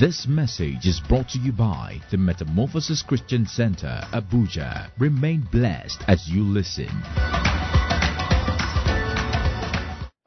[0.00, 4.90] This message is brought to you by the Metamorphosis Christian Center, Abuja.
[4.98, 6.88] Remain blessed as you listen.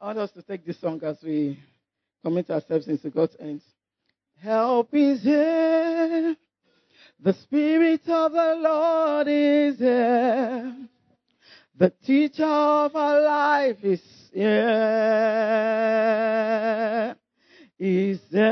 [0.00, 1.60] want us to take this song as we
[2.24, 3.62] commit ourselves into God's hands.
[4.42, 6.34] Help is here.
[7.20, 10.74] The Spirit of the Lord is here.
[11.76, 14.00] The teacher of our life is
[14.32, 15.58] here.
[17.80, 18.48] Is there.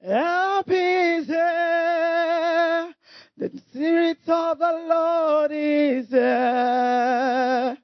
[0.00, 2.94] Help is here.
[3.36, 7.76] The Spirit of the Lord is here.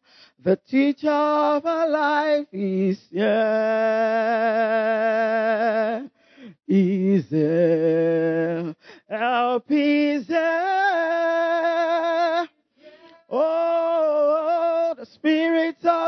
[0.45, 3.27] The teacher of our life is here.
[6.69, 8.77] Is there.
[9.11, 10.86] Help is there.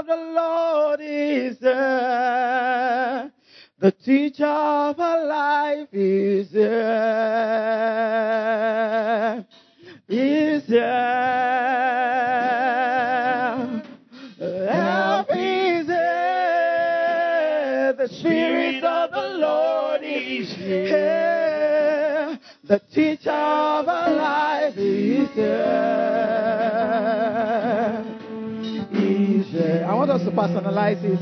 [0.09, 3.31] The Lord is there.
[3.78, 6.64] The teacher of our life is there.
[10.09, 10.89] Is there.
[14.39, 17.92] Help is there.
[17.92, 22.39] The Spirit of the Lord is here.
[22.64, 26.08] The teacher of our life is there.
[30.24, 31.20] To personalize it.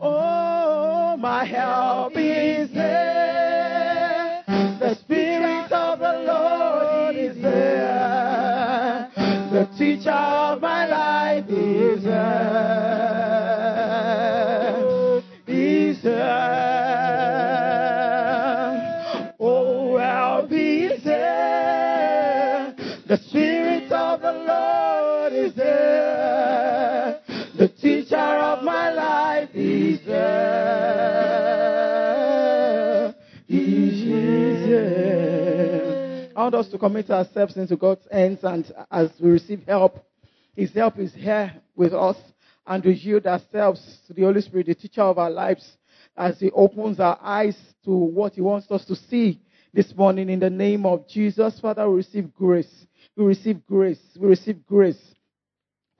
[0.00, 4.44] Oh, my help is there.
[4.46, 9.10] The Spirit of the Lord is there.
[9.16, 12.40] The teacher of my life is there.
[15.46, 16.69] Is there.
[36.36, 40.04] I want us to commit ourselves into God's hands and as we receive help,
[40.56, 42.16] His help is here with us
[42.66, 45.76] and we yield ourselves to the Holy Spirit, the teacher of our lives,
[46.16, 49.40] as He opens our eyes to what He wants us to see
[49.72, 51.60] this morning in the name of Jesus.
[51.60, 52.86] Father, we receive grace.
[53.16, 54.00] We receive grace.
[54.18, 55.14] We receive grace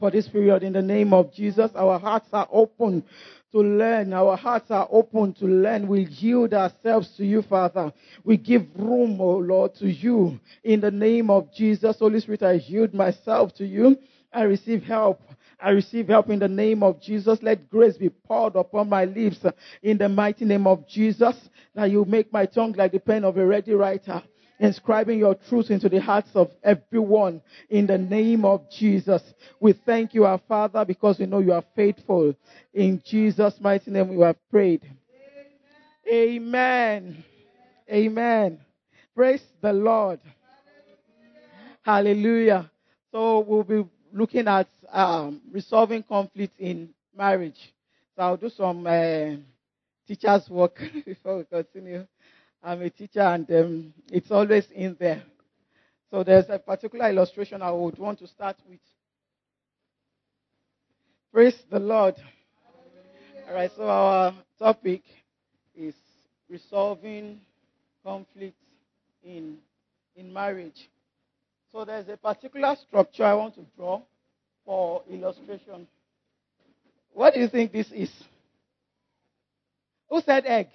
[0.00, 1.70] for this period in the name of Jesus.
[1.74, 3.04] Our hearts are open
[3.52, 4.12] to learn.
[4.12, 5.88] Our hearts are open to learn.
[5.88, 7.92] We yield ourselves to you, Father.
[8.24, 11.98] We give room, oh Lord, to you in the name of Jesus.
[11.98, 13.96] Holy Spirit, I yield myself to you.
[14.32, 15.20] I receive help.
[15.60, 17.40] I receive help in the name of Jesus.
[17.42, 19.44] Let grace be poured upon my lips
[19.82, 21.36] in the mighty name of Jesus.
[21.74, 24.22] That you make my tongue like the pen of a ready writer
[24.60, 27.40] inscribing your truth into the hearts of everyone
[27.70, 29.22] in the name of Jesus.
[29.58, 32.34] We thank you, our Father, because we know you are faithful.
[32.72, 34.82] In Jesus' mighty name, we have prayed.
[36.06, 37.24] Amen.
[37.90, 38.60] Amen.
[39.14, 40.20] Praise the Lord.
[41.82, 42.70] Hallelujah.
[43.10, 47.58] So we'll be looking at um, resolving conflict in marriage.
[48.14, 49.36] So I'll do some uh,
[50.06, 52.06] teacher's work before we continue.
[52.62, 55.22] I'm a teacher and um, it's always in there.
[56.10, 58.80] So there's a particular illustration I would want to start with.
[61.32, 62.16] Praise the Lord.
[63.48, 65.02] All right, so our topic
[65.76, 65.94] is
[66.48, 67.40] resolving
[68.04, 68.56] conflict
[69.24, 69.56] in,
[70.16, 70.88] in marriage.
[71.72, 74.02] So there's a particular structure I want to draw
[74.64, 75.86] for illustration.
[77.12, 78.10] What do you think this is?
[80.10, 80.68] Who said egg?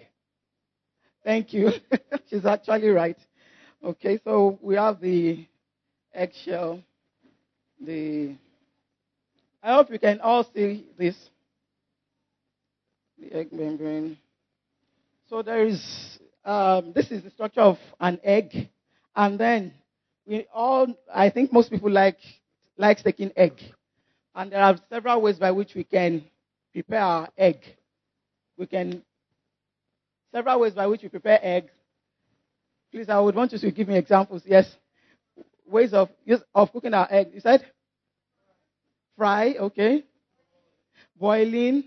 [1.26, 1.72] Thank you.
[2.30, 3.18] She's actually right.
[3.84, 5.48] Okay, so we have the
[6.14, 6.82] eggshell.
[7.82, 8.36] The
[9.64, 11.16] I hope you can all see this.
[13.20, 14.18] The egg membrane.
[15.30, 18.70] So there is um, this is the structure of an egg,
[19.16, 19.74] and then
[20.28, 22.20] we all I think most people like
[22.78, 23.60] like taking egg,
[24.36, 26.24] and there are several ways by which we can
[26.74, 27.60] prepare our egg.
[28.58, 29.04] We can
[30.36, 31.72] several ways by which we prepare eggs.
[32.92, 34.42] Please, I would want you to give me examples.
[34.46, 34.70] Yes.
[35.66, 36.10] Ways of,
[36.54, 37.30] of cooking our egg.
[37.34, 37.66] You said?
[39.16, 40.04] Fry, okay.
[41.18, 41.86] Boiling.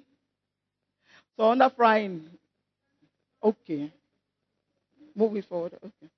[1.36, 2.24] So under frying.
[3.42, 3.92] Okay.
[5.14, 5.74] Move it forward.
[5.74, 6.10] Okay.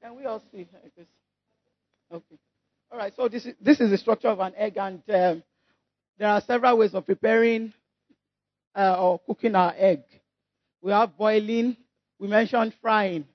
[0.00, 1.06] Can we all see like this?
[2.12, 2.38] Okay.
[2.92, 3.12] All right.
[3.16, 5.42] So this is this is the structure of an egg, and um,
[6.18, 7.72] there are several ways of preparing
[8.76, 10.00] uh, or cooking our egg.
[10.82, 11.76] We have boiling.
[12.18, 13.26] We mentioned frying.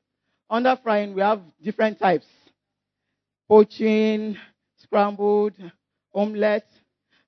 [0.49, 2.25] Under frying, we have different types
[3.47, 4.37] poaching,
[4.77, 5.53] scrambled,
[6.13, 6.67] omelette,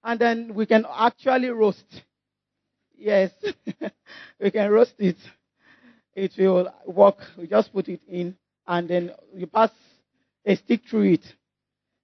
[0.03, 1.85] and then we can actually roast.
[2.97, 3.31] Yes,
[4.39, 5.17] we can roast it.
[6.15, 7.17] It will work.
[7.37, 8.35] We just put it in,
[8.65, 9.69] and then you pass
[10.45, 11.25] a stick through it,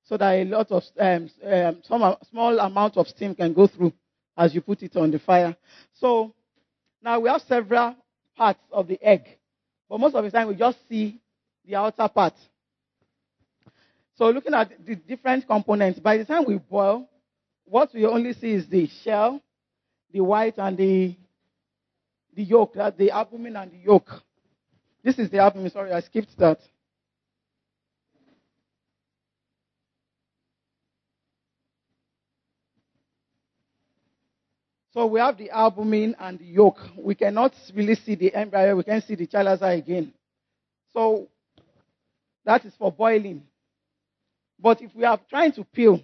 [0.04, 3.94] so that a lot of um, um, some small amount of steam can go through
[4.38, 5.56] as you put it on the fire.
[5.94, 6.34] So
[7.02, 7.96] now we have several
[8.36, 9.24] parts of the egg,
[9.90, 11.22] but most of the time we just see
[11.66, 12.34] the outer part.
[14.18, 17.10] So looking at the different components, by the time we boil,
[17.66, 19.42] what we only see is the shell,
[20.12, 21.16] the white, and the
[22.36, 24.10] the yolk, the albumin and the yolk.
[25.04, 25.72] This is the albumin.
[25.72, 26.60] Sorry, I skipped that.
[34.94, 36.80] So we have the albumin and the yolk.
[36.96, 38.76] We cannot really see the embryo.
[38.76, 40.14] We can see the chalaza again.
[40.94, 41.28] So
[42.46, 43.44] that is for boiling.
[44.60, 46.00] But if we are trying to peel,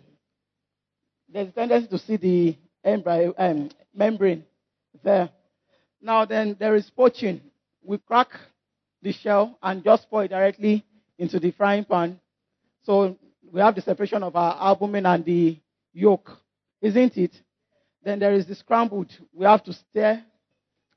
[1.31, 4.43] there's a tendency to see the embryo um, membrane
[5.03, 5.29] there.
[6.01, 7.41] Now then, there is poaching.
[7.83, 8.29] We crack
[9.03, 10.83] the shell and just pour it directly
[11.19, 12.19] into the frying pan.
[12.83, 13.17] So
[13.51, 15.59] we have the separation of our albumin and the
[15.93, 16.31] yolk,
[16.81, 17.39] isn't it?
[18.09, 19.15] Then there is the scrambled.
[19.33, 20.23] We have to stir,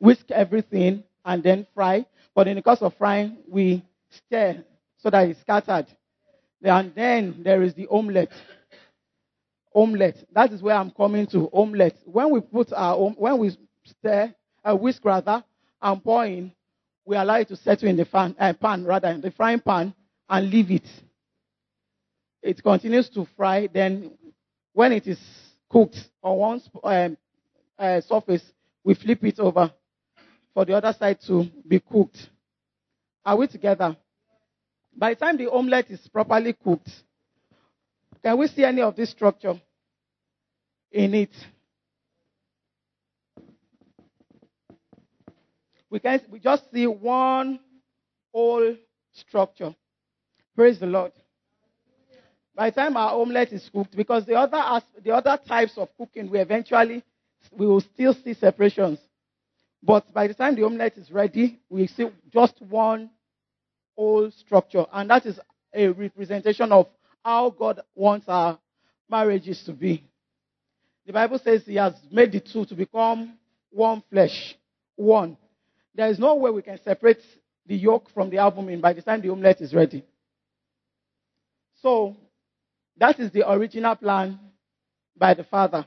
[0.00, 2.06] whisk everything, and then fry.
[2.34, 4.64] But in the course of frying, we stir
[4.96, 5.88] so that it's scattered.
[6.62, 8.32] And then there is the omelette.
[9.74, 10.24] Omelette.
[10.32, 11.50] That is where I'm coming to.
[11.52, 11.98] Omelette.
[12.06, 13.50] When we put our when we
[13.84, 15.44] stir, uh, whisk rather,
[15.82, 16.50] and pour in,
[17.04, 19.92] we allow it to settle in the fan, uh, pan rather, in the frying pan,
[20.30, 20.88] and leave it.
[22.42, 23.68] It continues to fry.
[23.70, 24.12] Then,
[24.72, 25.20] when it is
[25.72, 27.16] cooked on one um,
[27.78, 28.42] uh, surface,
[28.84, 29.72] we flip it over
[30.54, 32.28] for the other side to be cooked.
[33.24, 33.96] Are we together?
[34.96, 36.90] By the time the omelette is properly cooked,
[38.22, 39.60] can we see any of this structure
[40.92, 41.32] in it?
[45.90, 47.58] We can we just see one
[48.32, 48.76] whole
[49.12, 49.74] structure.
[50.54, 51.12] Praise the Lord.
[52.54, 56.30] By the time our omelette is cooked, because the other the other types of cooking
[56.30, 57.02] we eventually
[57.50, 58.98] we will still see separations.
[59.82, 63.10] But by the time the omelette is ready, we see just one
[63.96, 64.86] whole structure.
[64.92, 65.40] And that is
[65.74, 66.86] a representation of
[67.24, 68.58] how God wants our
[69.10, 70.04] marriages to be.
[71.06, 73.38] The Bible says He has made the two to become
[73.70, 74.56] one flesh,
[74.96, 75.36] one.
[75.94, 77.20] There is no way we can separate
[77.66, 80.04] the yolk from the albumin by the time the omelette is ready.
[81.82, 82.16] So,
[82.98, 84.38] that is the original plan
[85.16, 85.86] by the Father.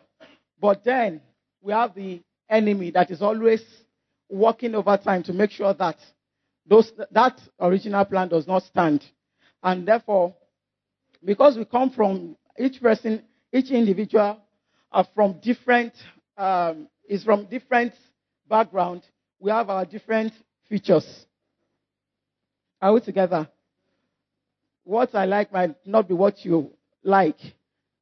[0.60, 1.22] But then
[1.62, 3.64] we have the enemy that is always
[4.30, 5.98] working overtime to make sure that
[6.68, 9.04] those, that original plan does not stand.
[9.64, 10.36] And therefore,
[11.24, 14.40] because we come from each person, each individual
[14.92, 15.94] are from different,
[16.38, 17.94] um, is from different
[18.48, 19.04] background,
[19.40, 20.34] we have our different
[20.70, 21.26] features.
[22.82, 23.48] Are we together?
[24.84, 26.72] What I like might not be what you
[27.06, 27.40] like.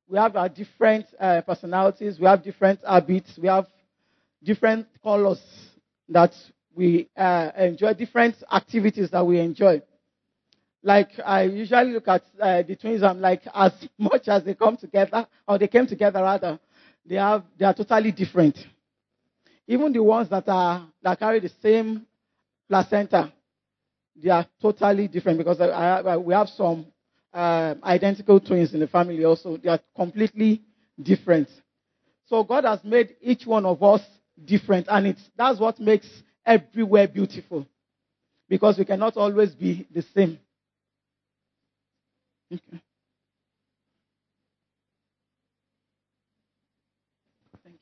[0.08, 3.68] We have our different uh, personalities, we have different habits, we have
[4.44, 5.42] different colors
[6.10, 6.34] that
[6.76, 9.82] we uh, enjoy, different activities that we enjoy.
[10.84, 14.78] Like I usually look at uh, the twins, I'm like, as much as they come
[14.78, 16.60] together, or they came together rather,
[17.06, 18.58] they have they are totally different.
[19.68, 22.06] Even the ones that are that carry the same
[22.70, 23.34] placenta,
[24.16, 25.68] they are totally different because I,
[26.02, 26.88] I, we have some
[27.34, 29.58] uh, identical twins in the family also.
[29.58, 30.62] They are completely
[31.02, 31.50] different.
[32.28, 34.02] So God has made each one of us
[34.46, 36.08] different, and it's that's what makes
[36.46, 37.68] everywhere beautiful.
[38.50, 40.40] Because we cannot always be the same.
[42.54, 42.62] Okay.
[47.64, 47.76] Thank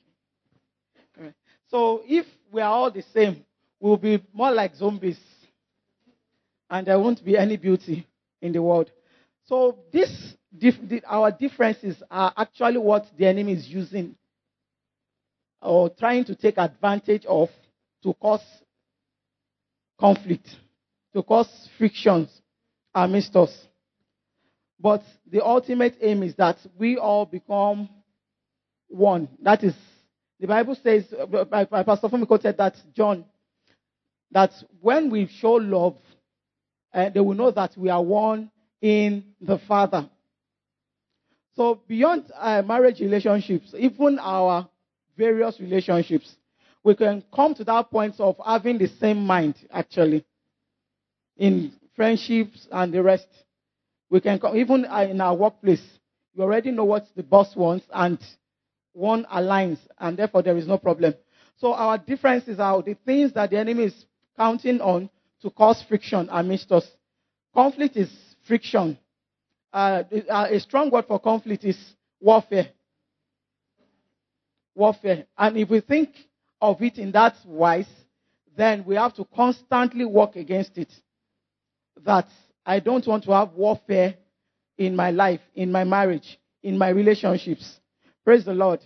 [1.17, 1.33] you.
[1.69, 3.45] So if we are all the same,
[3.79, 5.19] we'll be more like zombies.
[6.69, 8.07] And there won't be any beauty
[8.41, 8.91] in the world.
[9.51, 10.09] So this,
[11.05, 14.15] our differences are actually what the enemy is using
[15.61, 17.49] or trying to take advantage of
[18.03, 18.45] to cause
[19.99, 20.47] conflict,
[21.13, 22.29] to cause frictions
[22.95, 23.67] amidst us.
[24.79, 27.89] But the ultimate aim is that we all become
[28.87, 29.27] one.
[29.43, 29.75] That is,
[30.39, 33.25] the Bible says, Pastor Fumiko said that John,
[34.31, 35.97] that when we show love,
[36.93, 38.49] uh, they will know that we are one
[38.81, 40.09] in the Father.
[41.55, 44.67] So beyond uh, marriage relationships, even our
[45.17, 46.35] various relationships,
[46.83, 50.25] we can come to that point of having the same mind, actually,
[51.37, 53.27] in friendships and the rest.
[54.09, 55.83] We can come, even in our workplace,
[56.33, 58.17] you already know what the boss wants, and
[58.93, 61.13] one aligns, and therefore there is no problem.
[61.57, 64.05] So our differences are the things that the enemy is
[64.37, 65.09] counting on
[65.41, 66.87] to cause friction amidst us.
[67.53, 68.09] Conflict is
[68.47, 68.97] friction.
[69.73, 71.77] Uh, uh, a strong word for conflict is
[72.19, 72.69] warfare.
[74.75, 75.25] Warfare.
[75.37, 76.09] And if we think
[76.59, 77.89] of it in that wise,
[78.55, 80.91] then we have to constantly work against it.
[82.03, 82.27] That
[82.65, 84.15] I don't want to have warfare
[84.77, 87.79] in my life, in my marriage, in my relationships.
[88.23, 88.79] Praise the Lord.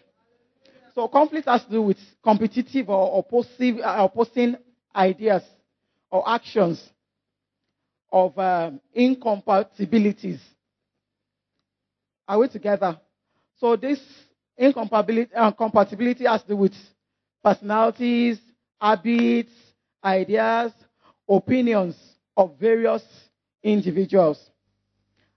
[0.93, 4.55] So conflict has to do with competitive or opposing
[4.95, 5.43] ideas
[6.09, 6.81] or actions
[8.15, 10.39] of um, incompatibilities.
[12.25, 12.97] Are we together?
[13.57, 13.99] So this
[14.57, 16.73] incompatibility, uh, compatibility has to do with
[17.43, 18.39] personalities,
[18.79, 19.51] habits,
[20.01, 20.71] ideas,
[21.27, 21.97] opinions
[22.37, 23.03] of various
[23.61, 24.49] individuals.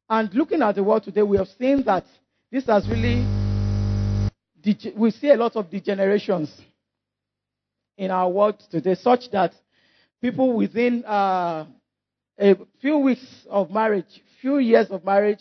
[0.09, 2.05] And looking at the world today, we have seen that
[2.53, 3.27] this has really,
[4.97, 6.49] we see a lot of degenerations
[7.97, 9.53] in our world today, such that
[10.23, 11.67] people within uh,
[12.39, 15.41] a few weeks of marriage, few years of marriage,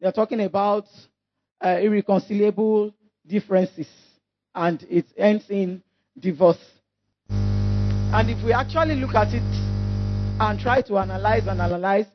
[0.00, 0.84] they're talking about
[1.64, 2.94] uh, irreconcilable
[3.26, 3.88] differences,
[4.54, 5.82] and it ends in
[6.18, 6.58] divorce.
[7.28, 9.42] And if we actually look at it
[10.40, 12.06] and try to analyze and analyze,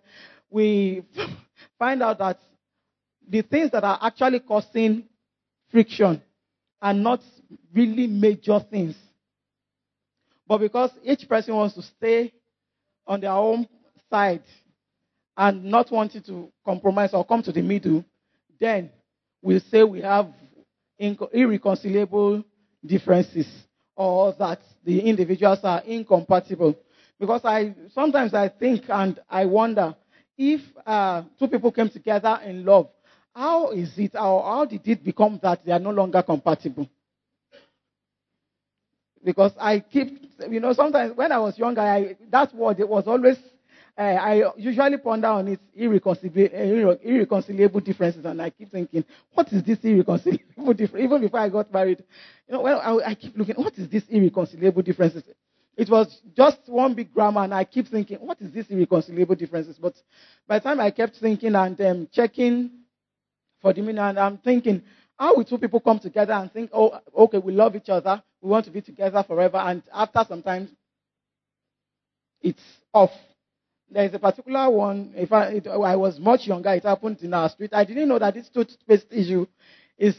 [0.50, 1.04] we
[1.80, 2.40] find out that
[3.28, 5.04] the things that are actually causing
[5.72, 6.22] friction
[6.82, 7.22] are not
[7.74, 8.96] really major things.
[10.48, 12.34] But because each person wants to stay
[13.06, 13.68] on their own
[14.10, 14.44] side
[15.38, 18.04] and not wanting to compromise or come to the middle,
[18.60, 18.90] then
[19.42, 20.28] we'll say we have
[21.34, 22.44] irreconcilable
[22.86, 23.48] differences
[23.96, 26.76] or that the individuals are incompatible.
[27.20, 29.96] Because I sometimes I think and I wonder
[30.38, 32.90] if uh, two people came together in love,
[33.36, 36.90] how is it or how did it become that they are no longer compatible?
[39.24, 43.06] Because I keep, you know, sometimes when I was younger, I, that word it was
[43.06, 43.38] always
[44.00, 49.04] uh, I usually ponder on its irreconcilable, irreconcilable differences, and I keep thinking,
[49.34, 51.04] what is this irreconcilable difference?
[51.04, 52.02] Even before I got married,
[52.48, 55.24] you know, well, I, I keep looking, what is this irreconcilable differences?
[55.76, 59.78] It was just one big grammar, and I keep thinking, what is this irreconcilable differences?
[59.78, 59.96] But
[60.48, 62.72] by the time I kept thinking and um, checking
[63.62, 64.82] for the meaning, and I'm thinking,
[65.18, 68.50] how will two people come together and think, oh, okay, we love each other, we
[68.50, 70.70] want to be together forever, and after some time,
[72.42, 72.64] it's
[72.94, 73.12] off.
[73.92, 75.14] There is a particular one.
[75.16, 77.72] If I, it, I was much younger, it happened in our street.
[77.74, 79.46] I didn't know that this toothpaste issue
[79.98, 80.16] is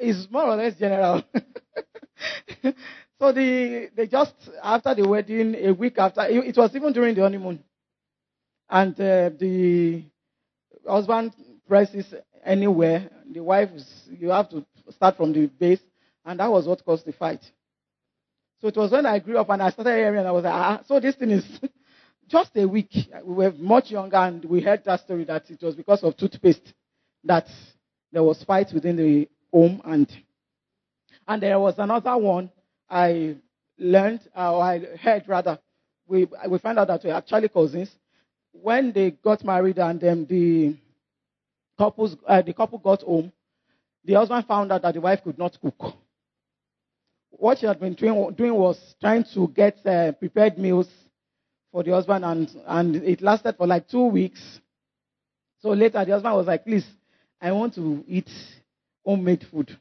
[0.00, 1.22] is more or less general.
[2.62, 7.14] so the they just after the wedding, a week after, it, it was even during
[7.14, 7.62] the honeymoon,
[8.70, 10.02] and uh, the
[10.88, 11.32] husband
[11.68, 13.10] presses anywhere.
[13.32, 15.80] The wife, is, you have to start from the base,
[16.24, 17.42] and that was what caused the fight.
[18.60, 20.54] So it was when I grew up and I started hearing, and I was like,
[20.54, 21.44] ah, so this thing is
[22.30, 22.90] just a week,
[23.24, 26.72] we were much younger and we heard that story that it was because of toothpaste
[27.24, 27.46] that
[28.12, 30.10] there was fight within the home and
[31.26, 32.50] and there was another one
[32.88, 33.36] I
[33.78, 35.58] learned or I heard rather.
[36.06, 37.90] We we found out that we're actually cousins.
[38.52, 40.76] When they got married and then the
[41.78, 43.32] couples uh, the couple got home
[44.04, 45.94] the husband found out that the wife could not cook.
[47.30, 50.88] What she had been doing, doing was trying to get uh, prepared meals
[51.72, 54.60] for the husband, and, and it lasted for like two weeks.
[55.60, 56.86] So later, the husband was like, Please,
[57.40, 58.28] I want to eat
[59.04, 59.76] homemade food.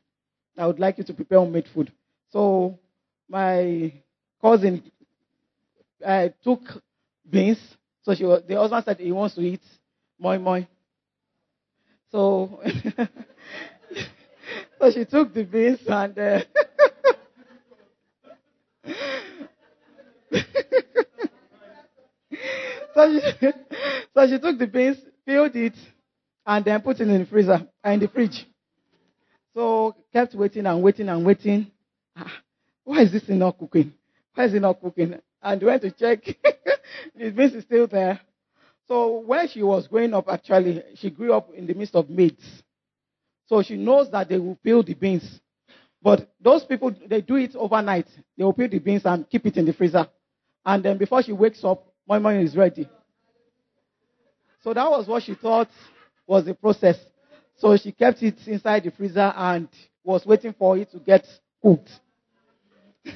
[0.58, 1.92] I would like you to prepare homemade food.
[2.32, 2.78] So
[3.30, 3.94] my
[4.42, 4.84] cousin
[6.06, 6.62] uh, took
[7.30, 7.60] beans.
[8.02, 9.62] So she was, the husband said he wants to eat
[10.20, 10.62] moi moi.
[12.12, 12.60] So,
[14.80, 16.42] so she took the beans and uh,
[23.00, 23.48] So she,
[24.14, 25.76] so she took the beans, filled it,
[26.46, 28.46] and then put it in the freezer, uh, in the fridge.
[29.56, 31.72] So kept waiting and waiting and waiting.
[32.18, 32.42] Ah,
[32.84, 33.94] why is this not cooking?
[34.34, 35.18] Why is it not cooking?
[35.42, 36.26] And went to check.
[37.16, 38.20] the beans is still there.
[38.90, 42.44] So when she was growing up, actually, she grew up in the midst of maids.
[43.46, 45.40] So she knows that they will peel the beans.
[46.02, 48.08] But those people, they do it overnight.
[48.38, 50.06] They will peel the beans and keep it in the freezer.
[50.66, 52.90] And then before she wakes up, moi moi is ready.
[54.64, 55.70] So that was what she thought
[56.26, 56.98] was the process.
[57.58, 59.68] So she kept it inside the freezer and
[60.04, 61.26] was waiting for it to get
[61.62, 61.90] cooked.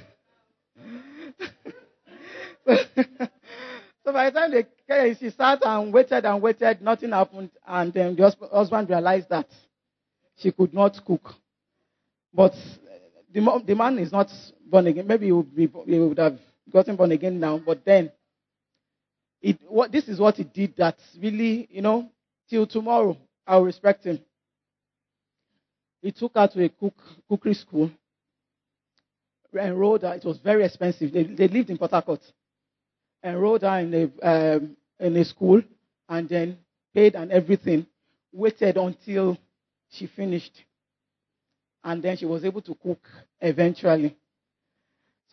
[2.67, 2.75] so
[4.05, 8.15] by the time they came, she sat and waited and waited, nothing happened, and then
[8.15, 9.47] the husband realized that
[10.38, 11.33] she could not cook.
[12.33, 12.53] But
[13.33, 14.29] the, the man is not
[14.65, 15.07] born again.
[15.07, 16.39] Maybe he would, be, he would have
[16.71, 18.12] gotten born again now, but then
[19.43, 22.09] it, what, this is what he did that really, you know,
[22.50, 24.19] till tomorrow, I'll respect him.
[26.01, 26.95] He took her to a cook,
[27.29, 27.91] cookery school,
[29.53, 30.13] enrolled her.
[30.13, 31.12] It was very expensive.
[31.12, 32.21] They, they lived in Port Harcourt.
[33.23, 35.62] Enrolled her in a, um, in a school
[36.09, 36.57] and then
[36.93, 37.85] paid and everything.
[38.31, 39.38] Waited until
[39.91, 40.63] she finished.
[41.83, 43.05] And then she was able to cook
[43.41, 44.15] eventually.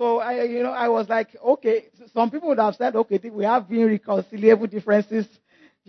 [0.00, 1.88] So I, you know, I was like, okay.
[2.14, 5.26] Some people would have said, okay, we have been irreconcilable differences.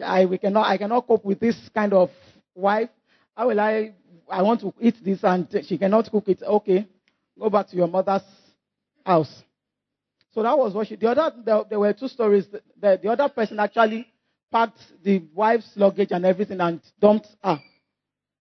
[0.03, 2.09] I we cannot, I cannot cope with this kind of
[2.53, 2.89] wife.
[3.37, 3.93] How will I?
[4.29, 6.43] I want to eat this and she cannot cook it.
[6.43, 6.85] Okay,
[7.39, 8.23] go back to your mother's
[9.05, 9.43] house.
[10.33, 10.97] So that was what she.
[10.97, 12.47] The other, there, there were two stories.
[12.81, 14.07] The, the other person actually
[14.51, 17.61] packed the wife's luggage and everything and dumped her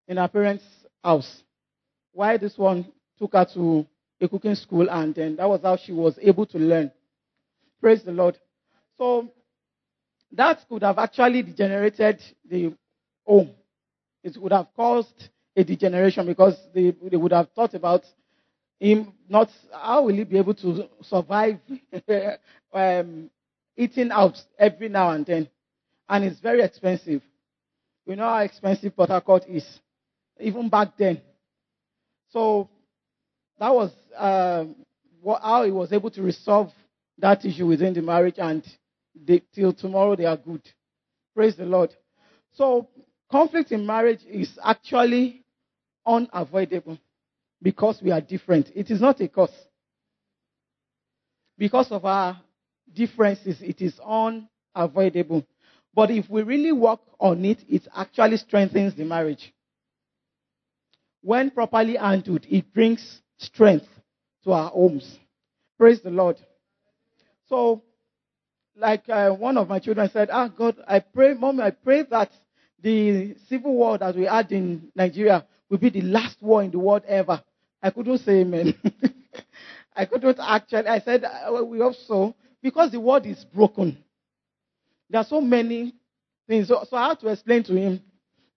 [0.08, 0.64] in her parents'
[1.04, 1.44] house.
[2.10, 2.86] Why this one
[3.20, 3.86] took her to
[4.20, 6.90] a cooking school and then that was how she was able to learn.
[7.80, 8.38] Praise the Lord.
[8.98, 9.28] So
[10.32, 12.74] that could have actually degenerated the
[13.26, 13.50] home.
[14.22, 18.04] It would have caused a degeneration because they, they would have thought about
[18.80, 21.58] him not how will he be able to survive
[22.72, 23.30] um,
[23.76, 25.48] eating out every now and then
[26.08, 27.22] and it's very expensive
[28.06, 29.80] we know how expensive Port Harcourt is
[30.40, 31.20] even back then
[32.30, 32.68] so
[33.60, 34.64] that was uh,
[35.22, 36.72] what, how he was able to resolve
[37.18, 38.66] that issue within the marriage and
[39.14, 40.62] they, till tomorrow they are good
[41.34, 41.94] praise the lord
[42.54, 42.88] so
[43.30, 45.44] conflict in marriage is actually
[46.06, 46.98] unavoidable
[47.62, 48.70] because we are different.
[48.74, 49.52] It is not a cause.
[51.58, 52.40] Because of our
[52.92, 55.44] differences, it is unavoidable.
[55.94, 59.52] But if we really work on it, it actually strengthens the marriage.
[61.22, 63.88] When properly handled, it brings strength
[64.44, 65.18] to our homes.
[65.78, 66.38] Praise the Lord.
[67.48, 67.82] So,
[68.76, 72.32] like uh, one of my children said, Ah, God, I pray, Mommy, I pray that
[72.82, 76.78] the civil war that we had in Nigeria will be the last war in the
[76.78, 77.42] world ever.
[77.82, 78.74] I couldn't say amen.
[79.96, 80.88] I couldn't actually.
[80.88, 83.98] I said, uh, we hope so, because the world is broken.
[85.10, 85.94] There are so many
[86.48, 86.68] things.
[86.68, 88.02] So, so I had to explain to him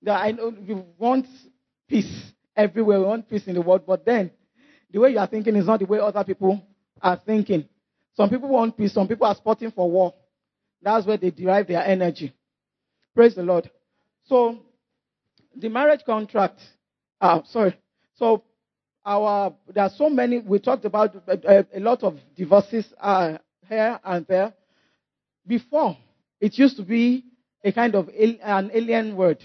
[0.04, 1.28] that I know you want
[1.90, 3.00] peace everywhere.
[3.00, 3.84] We want peace in the world.
[3.88, 4.32] But then,
[4.94, 6.62] the way you are thinking is not the way other people
[7.02, 7.68] are thinking.
[8.16, 8.94] Some people want peace.
[8.94, 10.14] Some people are spotting for war.
[10.82, 12.34] That's where they derive their energy.
[13.16, 13.70] Praise the Lord.
[14.26, 14.60] So,
[15.56, 16.62] the marriage contract,
[17.22, 17.78] uh, sorry.
[18.16, 18.44] So,
[19.06, 24.00] our, there are so many, we talked about a, a lot of divorces uh, here
[24.04, 24.54] and there.
[25.48, 25.98] Before,
[26.40, 27.26] it used to be
[27.64, 29.44] a kind of al- an alien word.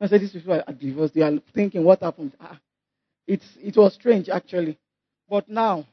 [0.00, 1.14] I said, these people are divorced.
[1.14, 2.32] They are thinking, what happened?
[2.40, 2.58] Ah,
[3.26, 4.78] it's, it was strange, actually.
[5.28, 5.86] But now,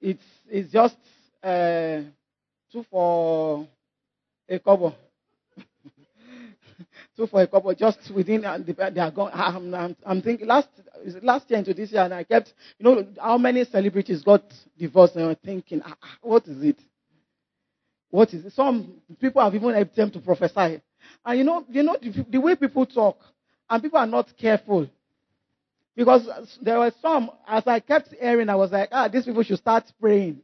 [0.00, 0.96] it's, it's just
[1.42, 2.02] uh,
[2.72, 3.66] two for
[4.48, 4.94] a couple.
[7.16, 9.30] two for a couple, just within, uh, they are gone.
[9.34, 10.68] I'm, I'm, I'm thinking last
[11.22, 14.42] last year into this year, and I kept, you know, how many celebrities got
[14.78, 16.78] divorced, and I'm thinking, ah, ah, what is it?
[18.10, 18.52] What is it?
[18.52, 20.80] Some people have even helped them to prophesy,
[21.24, 23.18] and you know, you know the, the way people talk,
[23.68, 24.88] and people are not careful.
[25.96, 26.28] Because
[26.62, 29.84] there were some, as I kept hearing, I was like, ah, these people should start
[30.00, 30.40] praying.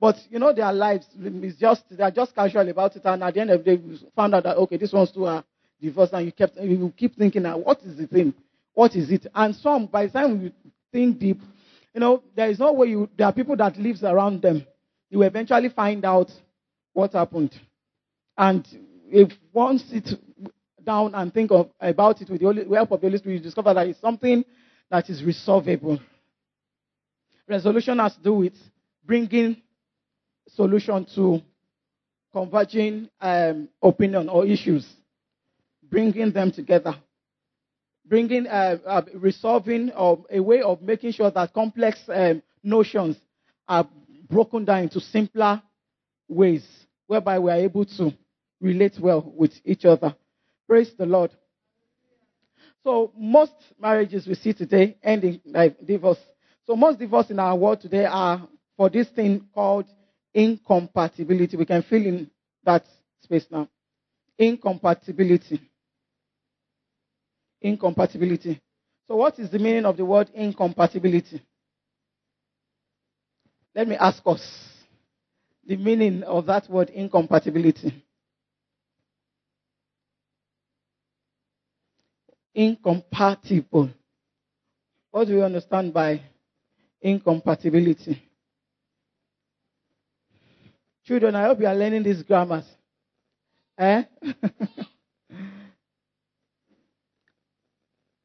[0.00, 3.34] But you know, their lives is just they are just casual about it, and at
[3.34, 5.44] the end of the day, we found out that okay, this one's too are
[5.80, 8.32] divorced, and you kept you keep thinking, now, what is the thing?
[8.74, 9.26] What is it?
[9.34, 10.52] And some, by the time you
[10.92, 11.40] think deep,
[11.94, 13.08] you know, there is no way you.
[13.16, 14.64] There are people that lives around them.
[15.10, 16.30] You eventually find out
[16.92, 17.58] what happened,
[18.36, 18.66] and
[19.10, 20.14] if one sits
[20.84, 23.40] down and think of about it with the Holy, help of the Holy Spirit, you
[23.40, 24.44] discover that it's something
[24.90, 25.98] that is resolvable.
[27.46, 28.54] Resolution has to do with
[29.04, 29.56] bringing
[30.48, 31.40] solution to
[32.32, 34.86] converging um, opinion or issues,
[35.82, 36.94] bringing them together,
[38.04, 43.16] bringing, uh, uh, resolving or a way of making sure that complex um, notions
[43.66, 43.88] are
[44.28, 45.62] broken down into simpler
[46.28, 46.66] ways,
[47.06, 48.12] whereby we are able to
[48.60, 50.14] relate well with each other.
[50.68, 51.30] Praise the Lord.
[52.84, 56.18] So most marriages we see today end in like, divorce.
[56.66, 59.86] So most divorce in our world today are for this thing called
[60.34, 61.56] incompatibility.
[61.56, 62.30] We can fill in
[62.64, 62.84] that
[63.22, 63.68] space now.
[64.38, 65.60] Incompatibility.
[67.60, 68.60] Incompatibility.
[69.08, 71.42] So, what is the meaning of the word incompatibility?
[73.74, 74.40] Let me ask us
[75.66, 78.04] the meaning of that word incompatibility.
[82.58, 83.88] Incompatible.
[85.12, 86.20] What do we understand by
[87.00, 88.20] incompatibility?
[91.06, 92.64] Children, I hope you are learning these grammars.
[93.78, 94.02] Eh?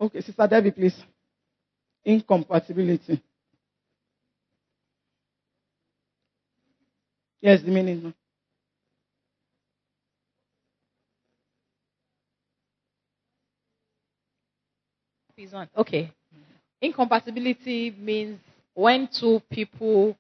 [0.02, 1.00] okay, Sister Debbie, please.
[2.04, 3.22] Incompatibility.
[7.40, 8.16] Yes, the meaning.
[15.38, 15.70] Is on.
[15.76, 16.12] Okay.
[16.82, 18.40] Incompatibility means
[18.74, 20.16] when two people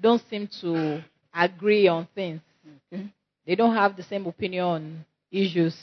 [0.00, 1.02] don't seem to
[1.34, 2.40] agree on things.
[2.92, 3.06] Okay.
[3.46, 5.76] They don't have the same opinion on issues.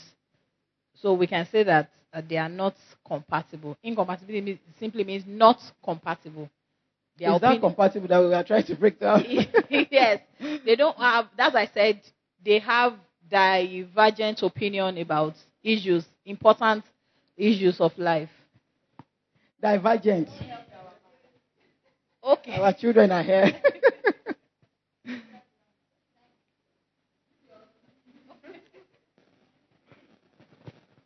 [0.94, 2.74] So we can say that uh, they are not
[3.06, 3.76] compatible.
[3.82, 6.48] Incompatibility means- simply means not compatible.
[7.18, 9.24] Their Is that compatible that we are trying to break down?
[9.70, 10.20] yes,
[10.64, 11.26] they don't have.
[11.36, 12.00] That's why I said
[12.44, 12.94] they have
[13.28, 16.84] divergent opinion about issues, important
[17.36, 18.30] issues of life.
[19.60, 20.28] Divergent.
[22.22, 22.54] Okay.
[22.60, 23.52] Our children are here.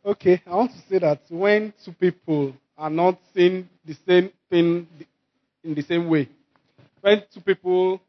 [0.05, 4.87] Okay, I want to say that when two people are not seeing the same thing
[5.63, 6.29] in the same way,
[7.01, 7.99] when two people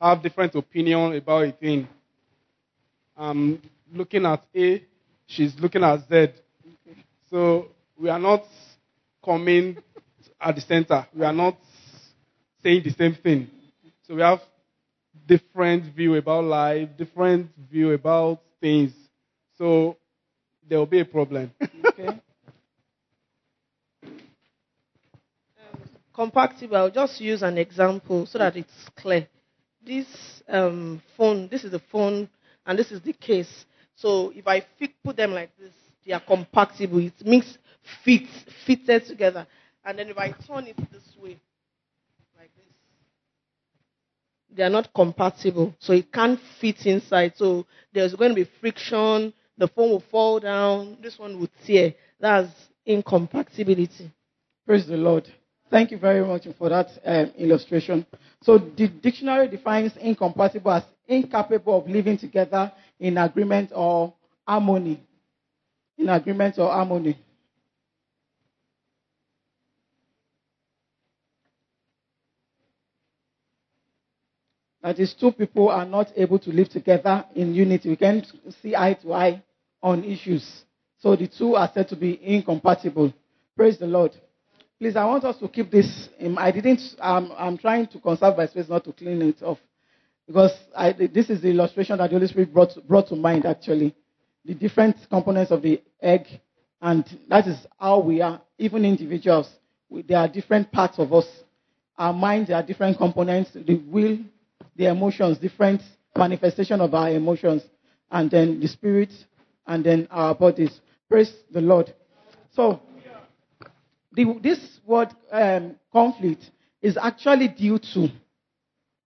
[0.00, 1.88] have different opinion about a thing,
[3.16, 3.60] I'm
[3.92, 4.84] looking at A,
[5.26, 6.28] she's looking at Z.
[7.28, 7.66] So
[7.98, 8.44] we are not
[9.24, 9.78] coming
[10.40, 11.06] at the center.
[11.14, 11.56] We are not
[12.62, 13.48] saying the same thing.
[14.06, 14.40] So we have
[15.26, 18.92] different view about life, different view about things.
[19.58, 19.96] So
[20.68, 21.52] there will be a problem.
[21.86, 22.08] okay.
[26.14, 26.76] compatible.
[26.76, 29.26] I'll just use an example so that it's clear.
[29.84, 30.06] This
[30.48, 32.28] um, phone, this is the phone,
[32.66, 33.64] and this is the case.
[33.96, 34.64] So if I
[35.04, 35.72] put them like this,
[36.06, 36.98] they are compatible.
[36.98, 37.58] It means
[38.04, 38.26] fit,
[38.66, 39.46] fitted together.
[39.84, 41.38] And then if I turn it this way,
[42.38, 42.64] like this,
[44.54, 45.74] they are not compatible.
[45.78, 47.32] So it can't fit inside.
[47.36, 49.32] So there's going to be friction.
[49.58, 50.98] The phone will fall down.
[51.02, 51.94] This one will tear.
[52.20, 52.50] That's
[52.86, 54.10] incompatibility.
[54.66, 55.28] Praise the Lord.
[55.70, 58.04] Thank you very much for that um, illustration.
[58.42, 64.12] So the dictionary defines incompatible as incapable of living together in agreement or
[64.46, 65.02] harmony.
[65.98, 67.18] In agreement or harmony.
[74.82, 77.88] That is, two people are not able to live together in unity.
[77.90, 78.26] We can't
[78.62, 79.42] see eye to eye
[79.82, 80.64] on issues.
[80.98, 83.12] So the two are said to be incompatible.
[83.56, 84.12] Praise the Lord.
[84.80, 86.08] Please, I want us to keep this.
[86.18, 86.80] In, I didn't.
[87.00, 89.58] Um, I'm trying to conserve my space, not to clean it off,
[90.26, 93.46] because I, this is the illustration that the Holy Spirit brought brought to mind.
[93.46, 93.94] Actually,
[94.44, 96.26] the different components of the egg,
[96.80, 98.40] and that is how we are.
[98.58, 99.48] Even individuals,
[99.88, 101.26] we, there are different parts of us.
[101.96, 103.50] Our minds are different components.
[103.54, 104.18] The will,
[104.76, 105.82] the emotions, different
[106.16, 107.62] manifestation of our emotions,
[108.10, 109.10] and then the spirit,
[109.66, 110.80] and then our bodies.
[111.08, 111.94] Praise the Lord.
[112.54, 112.80] So
[114.12, 116.50] the, this word um, conflict
[116.80, 118.08] is actually due to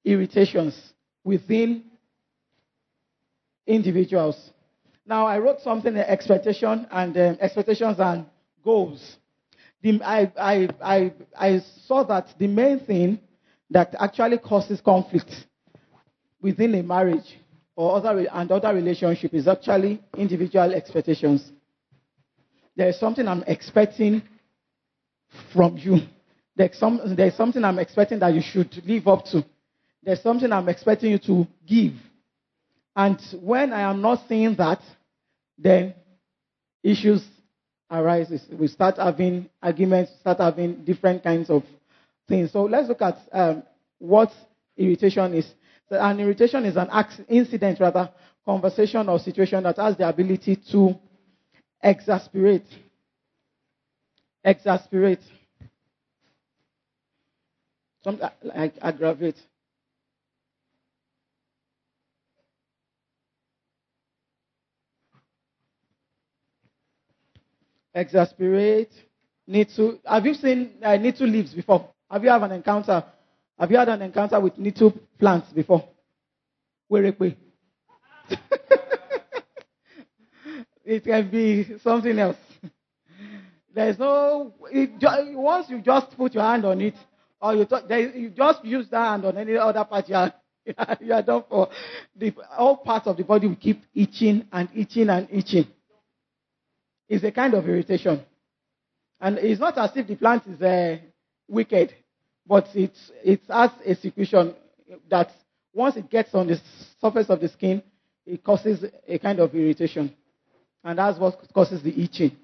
[0.05, 0.93] irritations
[1.25, 1.85] within
[3.67, 4.51] individuals.
[5.07, 8.27] Now, I wrote something, expectation and um, expectations and
[8.65, 9.17] goals.
[9.83, 13.21] The, I, I, I, I saw that the main thing
[13.71, 15.31] that actually causes conflict
[16.41, 17.39] within a marriage
[17.77, 21.53] or other and other relationship is actually individual expectations.
[22.75, 24.23] There is something I'm expecting
[25.53, 25.99] from you.
[26.57, 29.45] There's, some, there's something I'm expecting that you should live up to.
[30.03, 31.93] There's something I'm expecting you to give.
[32.97, 34.81] And when I am not seeing that,
[35.59, 35.95] then
[36.83, 37.25] issues
[37.91, 38.33] arise.
[38.51, 41.63] We start having arguments, start having different kinds of
[42.29, 42.53] things.
[42.53, 43.63] So let's look at um,
[43.99, 44.33] what
[44.77, 45.47] irritation is.
[45.91, 46.89] An irritation is an
[47.29, 48.11] incident, rather,
[48.45, 50.97] conversation or situation that has the ability to
[51.83, 52.65] exasperate
[54.47, 55.21] exasperate,
[58.05, 59.37] something like aggravate.
[67.97, 68.93] Exasperate,
[69.47, 69.99] nettle.
[70.05, 71.89] Have you seen uh, nettle leaves before?
[72.11, 73.03] Have you had an encounter?
[73.59, 75.83] Have you had an encounter with need to plants before?
[76.93, 77.35] Werekwe.
[80.85, 82.37] it can be something else.
[83.75, 84.91] There's no, it,
[85.35, 86.95] once you just put your hand on it,
[87.41, 90.35] or you, talk, there, you just use that hand on any other part, you are,
[91.01, 91.71] you are done for.
[92.15, 95.67] The, all parts of the body will keep itching and itching and itching.
[97.09, 98.23] It's a kind of irritation.
[99.21, 100.99] And it's not as if the plant is, uh,
[101.49, 101.95] wicked,
[102.47, 102.93] but it,
[103.25, 104.55] it has a secretion
[105.09, 105.31] that
[105.73, 106.61] once it gets on the
[107.01, 107.83] surface of the skin,
[108.25, 110.13] it causes a kind of irritation.
[110.83, 112.37] And that's what causes the itching.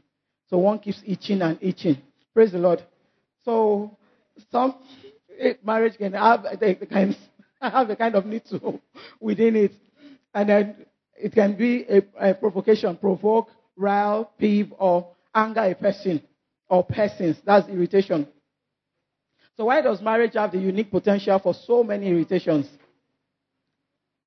[0.48, 1.98] So one keeps itching and itching.
[2.34, 2.82] Praise the Lord.
[3.44, 3.96] So
[4.50, 4.76] some
[5.64, 7.16] marriage can have they can
[7.60, 8.80] have a kind of nettle
[9.20, 9.72] within it,
[10.34, 10.76] and then
[11.16, 16.22] it can be a, a provocation, provoke, rile, peeve, or anger a person
[16.68, 17.36] or persons.
[17.44, 18.28] That's irritation.
[19.56, 22.68] So why does marriage have the unique potential for so many irritations?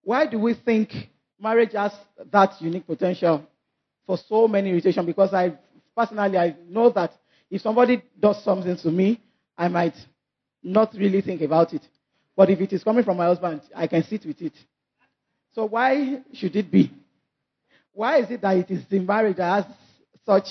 [0.03, 0.91] Why do we think
[1.39, 1.93] marriage has
[2.31, 3.43] that unique potential
[4.05, 5.05] for so many irritations?
[5.05, 5.57] Because I
[5.95, 7.11] personally I know that
[7.49, 9.21] if somebody does something to me,
[9.57, 9.95] I might
[10.61, 11.81] not really think about it.
[12.35, 14.53] But if it is coming from my husband, I can sit with it.
[15.53, 16.91] So why should it be?
[17.95, 19.73] Why is it that it is the marriage that has
[20.25, 20.47] such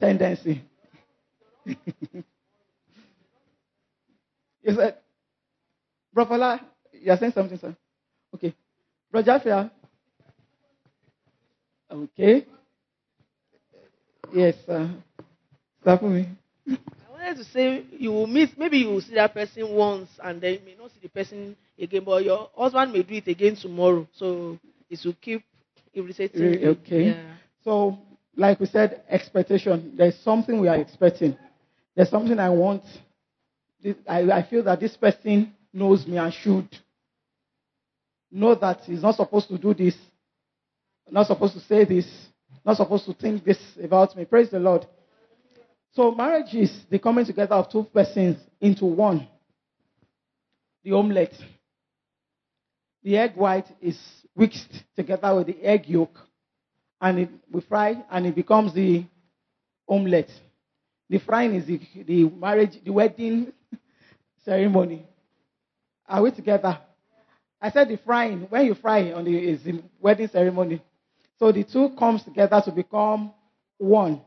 [0.00, 0.62] tendency?
[1.66, 2.24] you
[4.74, 4.96] said,
[6.14, 6.60] Brother
[6.92, 7.76] you're saying something, sir?
[8.34, 8.54] Okay.
[9.12, 9.70] Brother.
[11.90, 12.46] Okay.
[14.32, 14.90] Yes, sir.
[15.82, 16.26] Stop me.
[16.68, 16.76] I
[17.10, 20.54] wanted to say you will meet, maybe you will see that person once and then
[20.54, 24.06] you may not see the person again, but your husband may do it again tomorrow.
[24.16, 24.58] So
[24.90, 25.44] it will keep
[25.92, 26.40] irritating.
[26.40, 26.68] Re- you.
[26.70, 27.04] Okay.
[27.06, 27.34] Yeah.
[27.64, 27.98] So,
[28.36, 29.94] like we said, expectation.
[29.96, 31.36] There's something we are expecting.
[31.94, 32.82] There's something I want.
[34.08, 36.68] I, I feel that this person knows me and should
[38.30, 39.96] know that he's not supposed to do this,
[41.10, 42.06] not supposed to say this,
[42.64, 44.24] not supposed to think this about me.
[44.24, 44.86] Praise the Lord.
[45.92, 49.26] So, marriage is the coming together of two persons into one.
[50.84, 51.34] The omelette.
[53.02, 53.98] The egg white is
[54.36, 56.18] mixed together with the egg yolk,
[57.00, 59.04] and it, we fry, and it becomes the
[59.88, 60.30] omelette.
[61.08, 63.52] The frying is the, the marriage, the wedding
[64.44, 65.06] ceremony.
[66.06, 66.78] Are we together?
[67.60, 68.46] I said the frying.
[68.48, 70.82] When you fry on the is the wedding ceremony.
[71.38, 73.32] So the two comes together to become
[73.78, 74.20] one.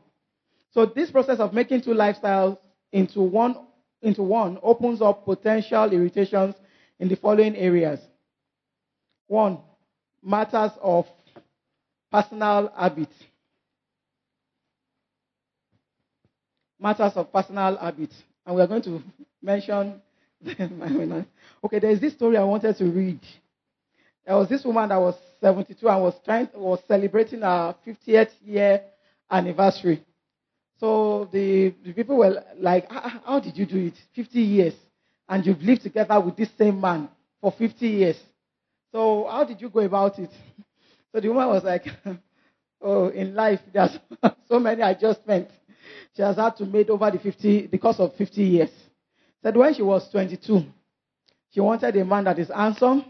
[0.72, 2.58] So this process of making two lifestyles
[2.90, 3.56] into one
[4.00, 6.56] into one opens up potential irritations
[6.98, 8.00] in the following areas.
[9.32, 9.60] One,
[10.22, 11.06] matters of
[12.10, 13.08] personal habit.
[16.78, 18.10] Matters of personal habit.
[18.44, 19.02] And we are going to
[19.40, 20.02] mention
[21.64, 23.20] okay, there's this story I wanted to read.
[24.26, 28.82] There was this woman that was 72 and was trying was celebrating her 50th year
[29.30, 30.04] anniversary.
[30.78, 33.94] So the, the people were like, "Ah, ah, How did you do it?
[34.14, 34.74] 50 years.
[35.26, 37.08] And you've lived together with this same man
[37.40, 38.18] for 50 years.
[38.92, 40.30] So how did you go about it?
[41.14, 41.84] So the woman was like,
[42.80, 43.96] Oh, in life, there's
[44.48, 45.52] so many adjustments
[46.16, 48.70] she has had to make over the 50, the course of 50 years.
[49.42, 50.62] Said when she was 22,
[51.50, 53.04] she wanted a man that is handsome,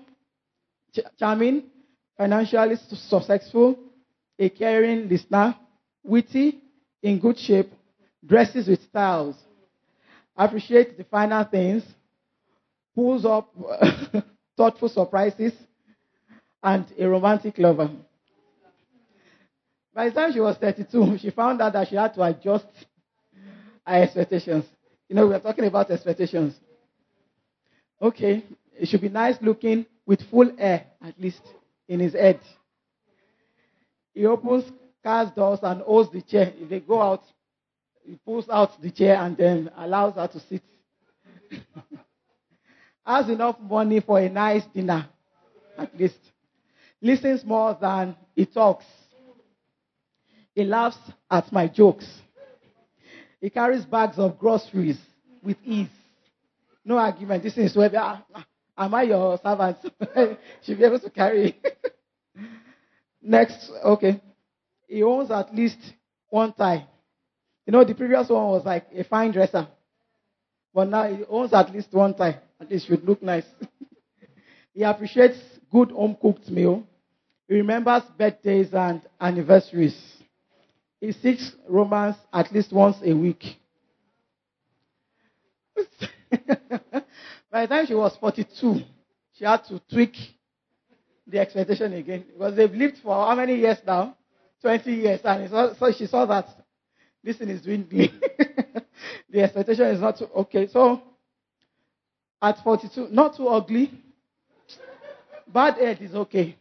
[0.95, 1.65] ch- charming,
[2.19, 3.79] financially successful,
[4.39, 5.57] a caring listener,
[6.03, 6.61] witty,
[7.03, 7.73] in good shape,
[8.25, 9.37] dresses with styles,
[10.37, 11.83] appreciates the finer things,
[12.95, 13.53] pulls up
[14.57, 15.53] thoughtful surprises,
[16.63, 17.91] and a romantic lover.
[19.95, 22.67] By the time she was 32, she found out that she had to adjust
[23.87, 24.65] her expectations.
[25.09, 26.55] You know, we are talking about expectations.
[28.01, 28.43] Okay,
[28.79, 31.43] it should be nice looking with full air, at least,
[31.89, 32.41] in his head.
[34.15, 34.65] He opens
[35.03, 36.53] car's doors and holds the chair.
[36.57, 37.23] If they go out,
[38.05, 40.63] he pulls out the chair and then allows her to sit.
[43.07, 45.09] Has enough money for a nice dinner,
[45.77, 46.32] at least.
[47.03, 48.85] Listens more than he talks.
[50.55, 52.07] He laughs at my jokes.
[53.41, 54.99] He carries bags of groceries
[55.43, 55.89] with ease.
[56.85, 57.43] No argument.
[57.43, 58.25] This is where, ah,
[58.79, 59.79] am I your servant?
[60.63, 61.61] Should be able to carry.
[63.23, 64.21] Next, okay.
[64.87, 65.79] He owns at least
[66.29, 66.87] one tie.
[67.67, 69.67] You know, the previous one was like a fine dresser.
[70.73, 72.39] But now he owns at least one tie.
[72.61, 73.47] At least should look nice.
[74.75, 75.39] he appreciates
[75.73, 76.87] good home cooked meal.
[77.53, 79.95] He remembers birthdays and anniversaries.
[81.03, 83.45] He seeks romance at least once a week.
[87.51, 88.81] By the time she was 42,
[89.35, 90.17] she had to tweak
[91.27, 94.17] the expectation again because they've lived for how many years now?
[94.63, 96.49] 20 years, and so, so she saw that
[97.23, 98.13] this thing is dwindling.
[99.29, 100.69] the expectation is not too okay.
[100.69, 101.03] So
[102.41, 103.91] at 42, not too ugly.
[105.53, 106.57] Bad head is okay.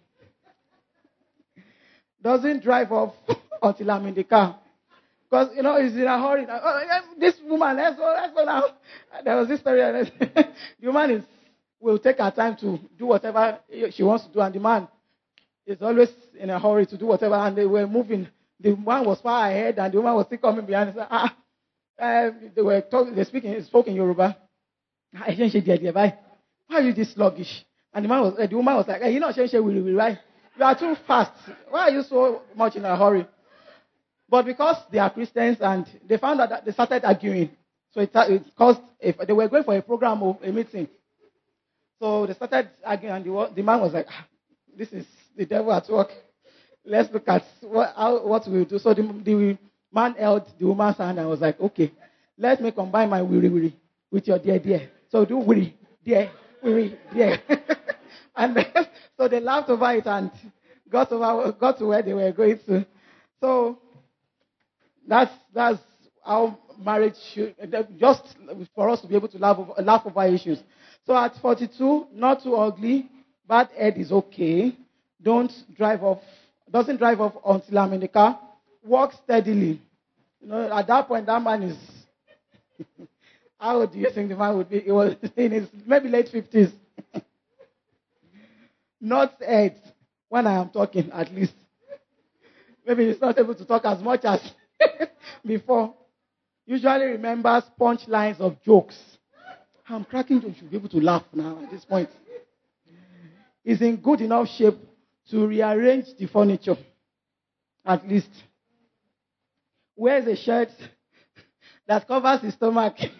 [2.23, 3.13] Doesn't drive off
[3.61, 4.59] until I'm in the car.
[5.29, 6.45] Because, you know, he's in a hurry.
[6.49, 8.63] Oh, this woman, let's go, let's go now.
[9.23, 9.81] There was this story.
[9.81, 11.23] and the woman is,
[11.79, 13.59] will take her time to do whatever
[13.91, 14.41] she wants to do.
[14.41, 14.87] And the man
[15.65, 17.35] is always in a hurry to do whatever.
[17.35, 18.27] And they were moving.
[18.59, 20.93] The man was far ahead and the woman was still coming behind.
[20.95, 21.35] Said, ah,
[21.97, 24.37] uh, they were talking, they speaking, spoke in Yoruba.
[25.11, 27.65] Why are you this sluggish?
[27.93, 29.93] And the man was, uh, the woman was like, hey, you know, Shenshe will be
[29.93, 30.17] right?
[30.57, 31.31] You are too fast.
[31.69, 33.25] Why are you so much in a hurry?
[34.29, 37.49] But because they are Christians and they found out that they started arguing.
[37.93, 40.87] So it, it caused, if they were going for a program or a meeting.
[41.99, 44.25] So they started arguing and the, the man was like, ah,
[44.77, 46.09] this is the devil at work.
[46.85, 48.79] Let's look at what, how, what we will do.
[48.79, 49.57] So the, the
[49.93, 51.91] man held the woman's hand and was like, okay,
[52.37, 53.75] let me combine my weary weary
[54.09, 54.89] with your dear dear.
[55.09, 56.31] So do weary, dear,
[56.63, 57.39] weary, dear.
[58.35, 58.57] and
[59.17, 60.31] so they laughed over it and
[60.89, 62.85] got over, got to where they were going to.
[63.39, 63.79] So
[65.07, 65.79] that's, that's
[66.23, 67.55] how marriage should,
[67.99, 68.35] just
[68.75, 70.59] for us to be able to laugh over, laugh over issues.
[71.05, 73.09] So at 42, not too ugly,
[73.47, 74.75] bad head is okay.
[75.21, 76.19] Don't drive off,
[76.71, 78.39] doesn't drive off until I'm in the car.
[78.83, 79.81] Walk steadily.
[80.41, 81.77] You know, at that point, that man is.
[83.59, 84.79] how old do you think the man would be?
[84.79, 86.71] He was in his maybe late 50s.
[89.01, 89.81] Not head
[90.29, 91.53] when I am talking, at least.
[92.85, 94.39] Maybe he's not able to talk as much as
[95.45, 95.93] before.
[96.65, 98.97] Usually remembers punchlines of jokes.
[99.89, 100.53] I'm cracking jokes.
[100.55, 102.09] You should be able to laugh now at this point.
[103.63, 104.77] Is in good enough shape
[105.29, 106.77] to rearrange the furniture,
[107.85, 108.29] at least.
[109.95, 110.69] Wears a shirt
[111.87, 112.95] that covers his stomach.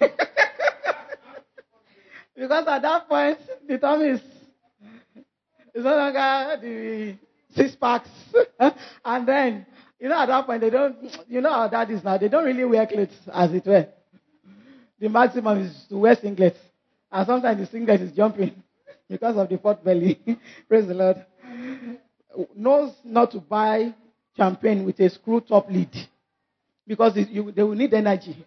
[2.35, 4.21] because at that point, the tummy is,
[5.73, 7.15] is no longer the
[7.55, 8.09] six packs.
[9.05, 9.65] and then
[10.01, 10.97] you know, at that point, they don't,
[11.29, 12.17] you know how that is now.
[12.17, 13.87] They don't really wear clothes, as it were.
[14.99, 16.57] The maximum is to wear singlets.
[17.11, 18.63] And sometimes the singlet is jumping
[19.09, 20.19] because of the pot belly.
[20.67, 21.23] Praise the Lord.
[22.55, 23.93] Knows not to buy
[24.35, 25.95] champagne with a screw top lid
[26.87, 28.43] because it, you, they will need energy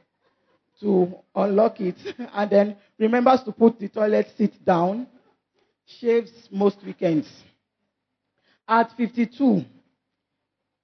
[0.80, 1.96] to unlock it.
[2.32, 5.06] And then remembers to put the toilet seat down.
[5.86, 7.28] Shaves most weekends.
[8.66, 9.64] At 52,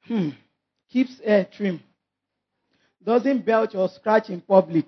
[0.06, 0.28] hmm,
[0.90, 1.80] keeps hair trim,
[3.02, 4.86] doesn't belch or scratch in public,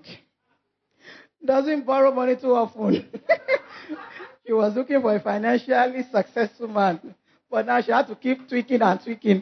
[1.43, 3.09] doesn't borrow money too often.
[4.45, 7.15] she was looking for a financially successful man,
[7.49, 9.41] but now she had to keep tweaking and tweaking.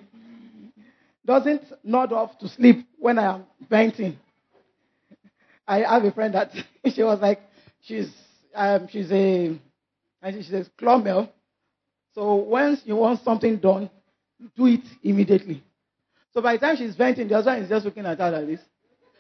[1.26, 4.18] Doesn't nod off to sleep when I am venting.
[5.68, 6.52] I have a friend that
[6.94, 7.42] she was like,
[7.82, 8.12] she's
[8.56, 9.58] um, she's a
[10.30, 11.30] she's a clumber.
[12.14, 13.90] So once you want something done,
[14.56, 15.64] do it immediately.
[16.34, 18.60] So by the time she's venting, the husband is just looking at her like this.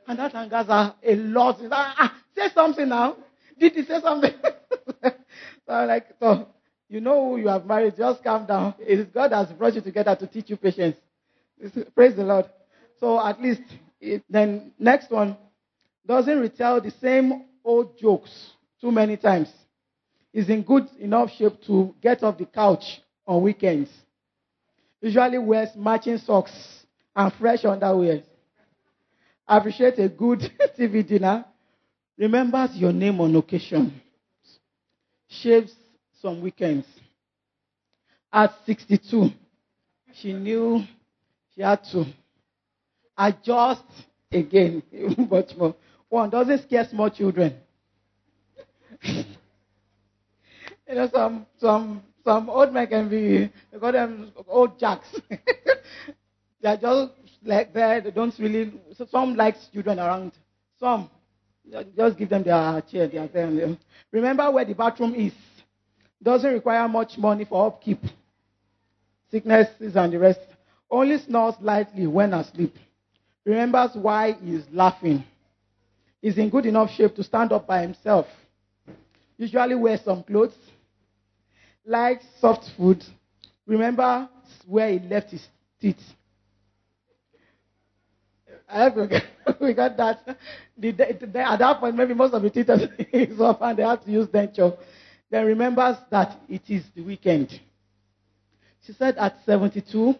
[0.07, 1.61] And that angers her a lot.
[1.61, 3.17] Like, ah, say something now.
[3.59, 4.33] Did he say something?
[5.03, 5.11] so
[5.69, 6.47] I'm like, so
[6.89, 8.75] you know who you have married, just calm down.
[8.79, 10.97] It is God has brought you together to teach you patience.
[11.95, 12.45] Praise the Lord.
[12.99, 13.61] So at least,
[13.99, 15.37] it, then next one,
[16.05, 19.49] doesn't retell the same old jokes too many times.
[20.33, 23.89] Is in good enough shape to get off the couch on weekends.
[25.01, 28.23] Usually wears matching socks and fresh underwear.
[29.47, 30.39] Appreciate a good
[30.79, 31.43] TV dinner.
[32.17, 33.99] Remembers your name on occasion.
[35.27, 35.73] Shaves
[36.21, 36.87] some weekends.
[38.31, 39.31] At 62,
[40.13, 40.83] she knew
[41.53, 42.05] she had to
[43.17, 43.83] adjust
[44.31, 44.81] again,
[45.29, 45.75] much more.
[46.07, 47.55] One doesn't scare small children.
[50.91, 55.07] you know, some some some old men can be they call them old jacks.
[56.61, 58.01] They are just like there.
[58.01, 58.71] They don't really.
[58.95, 60.33] So some like children around.
[60.79, 61.09] Some
[61.97, 63.07] just give them their chair.
[63.07, 63.77] Their chair.
[64.11, 65.33] Remember where the bathroom is.
[66.21, 67.99] Doesn't require much money for upkeep.
[69.31, 70.39] Sicknesses and the rest.
[70.89, 72.75] Only snores lightly when asleep.
[73.43, 75.23] Remembers why he is laughing.
[76.21, 78.27] Is in good enough shape to stand up by himself.
[79.37, 80.53] Usually wears some clothes.
[81.85, 83.03] Likes soft food.
[83.65, 84.29] Remember
[84.67, 85.45] where he left his
[85.79, 86.01] teeth.
[88.69, 89.11] I hope
[89.61, 90.37] we got that.
[90.77, 92.81] The, the, the, at that point, maybe most of the teachers
[93.13, 94.77] is off and they have to use denture.
[95.29, 97.59] Then remembers that it is the weekend.
[98.85, 100.15] She said at 72,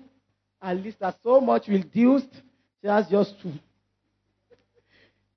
[0.62, 2.30] at least that's so much reduced,
[2.82, 3.54] she has just two.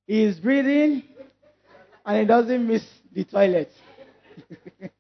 [0.07, 1.03] He is breathing
[2.05, 3.71] and he doesn't miss the toilet.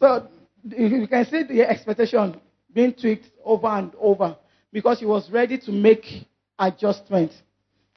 [0.00, 0.28] so
[0.64, 2.40] you can see the expectation
[2.72, 4.36] being tweaked over and over
[4.72, 6.26] because he was ready to make
[6.58, 7.32] adjustment.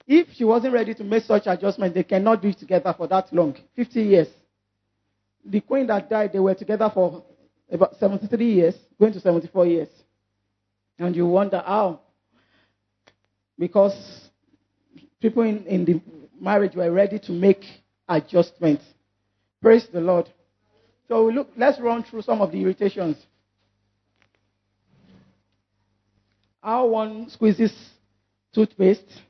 [0.08, 3.56] If she wasn't ready to make such adjustment, they cannot be together for that long
[3.76, 4.28] 50 years.
[5.46, 7.24] The queen that died, they were together for
[7.72, 9.90] about 73 years, going to 74 years.
[10.98, 12.02] And you wonder how.
[13.58, 14.30] Because
[15.22, 16.02] people in, in the
[16.40, 17.64] marriage were ready to make
[18.08, 18.84] adjustments.
[19.62, 20.30] Praise the Lord.
[21.10, 23.18] So we look, let's run through some of the irritations.
[26.62, 27.74] How one squeezes
[28.54, 29.22] toothpaste,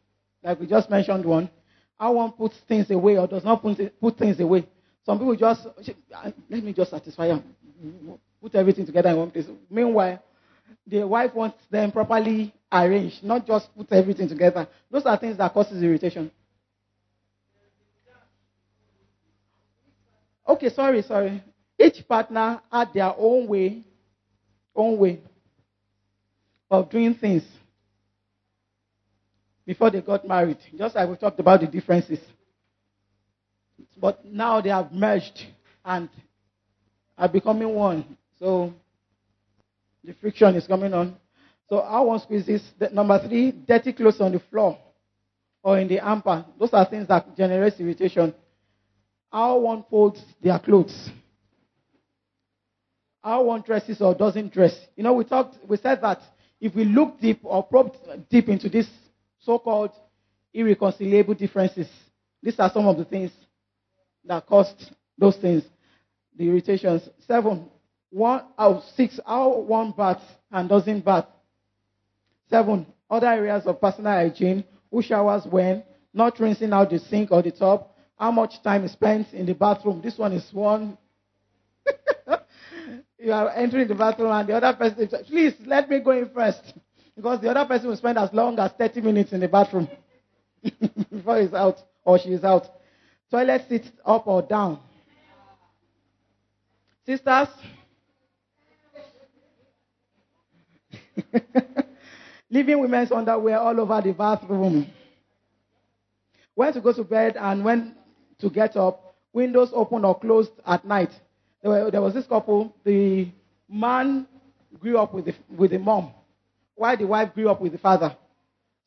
[0.44, 1.50] like we just mentioned one.
[1.98, 4.68] How one puts things away or does not put, put things away.
[5.06, 5.66] Some people just,
[6.50, 7.44] let me just satisfy them.
[8.42, 9.46] Put everything together in one place.
[9.70, 10.22] Meanwhile,
[10.86, 14.68] the wife wants them properly arranged, not just put everything together.
[14.92, 16.30] Those are things that causes irritation.
[20.48, 21.42] Okay, sorry, sorry.
[21.80, 23.84] Each partner had their own way,
[24.76, 25.22] own way
[26.70, 27.44] of doing things
[29.66, 30.58] before they got married.
[30.78, 32.20] Just like we talked about the differences.
[33.98, 35.46] But now they have merged
[35.86, 36.10] and
[37.18, 38.18] are becoming one.
[38.40, 38.74] So
[40.04, 41.16] the friction is coming on.
[41.70, 42.64] So how one squeezes.
[42.92, 44.78] Number three, dirty clothes on the floor
[45.64, 46.46] or in the hamper.
[46.60, 48.34] Those are things that generate irritation.
[49.32, 51.12] How one folds their clothes.
[53.24, 54.78] How one dresses or doesn't dress.
[54.96, 56.22] You know, we talked, we said that
[56.62, 57.94] if we look deep or probe
[58.30, 58.90] deep into these
[59.40, 59.92] so-called
[60.54, 61.88] irreconcilable differences,
[62.42, 63.32] these are some of the things
[64.26, 65.64] that caused those things,
[66.38, 67.10] the irritations.
[67.28, 67.70] Seven,
[68.10, 71.26] one out of six, how one baths and doesn't bath.
[72.50, 77.42] Seven, other areas of personal hygiene, who showers when, not rinsing out the sink or
[77.42, 80.02] the tub, how much time is spent in the bathroom.
[80.02, 80.98] This one is one.
[83.20, 86.74] You are entering the bathroom and the other person, please let me go in first.
[87.16, 89.90] Because the other person will spend as long as 30 minutes in the bathroom
[91.12, 92.66] before he's out or she is out.
[93.30, 94.80] Toilet sits up or down.
[97.06, 97.50] Sisters,
[102.50, 104.88] leaving women's underwear all over the bathroom.
[106.56, 107.96] When to go to bed and when
[108.40, 111.12] to get up, windows open or closed at night.
[111.62, 113.30] There, were, there was this couple, the
[113.68, 114.28] man
[114.80, 116.14] grew up with the, with the mom,
[116.76, 118.16] while the wife grew up with the father.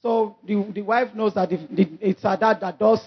[0.01, 3.01] So the, the wife knows that the, the, it's her dad that does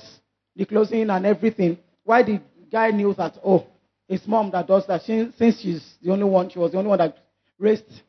[0.56, 1.78] the closing and everything.
[2.04, 2.42] Why the
[2.72, 3.66] guy knew that, oh,
[4.08, 6.90] it's mom that does that, she, since she's the only one, she was the only
[6.90, 7.18] one that
[7.58, 8.02] raised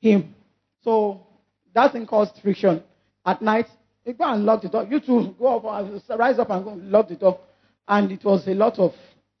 [0.00, 0.34] him.
[0.82, 1.26] So
[1.74, 2.82] that thing caused friction.
[3.24, 3.66] At night,
[4.04, 4.86] you go and lock the door.
[4.90, 7.38] You two go up, rise up and go lock the door.
[7.86, 8.92] And it was a lot of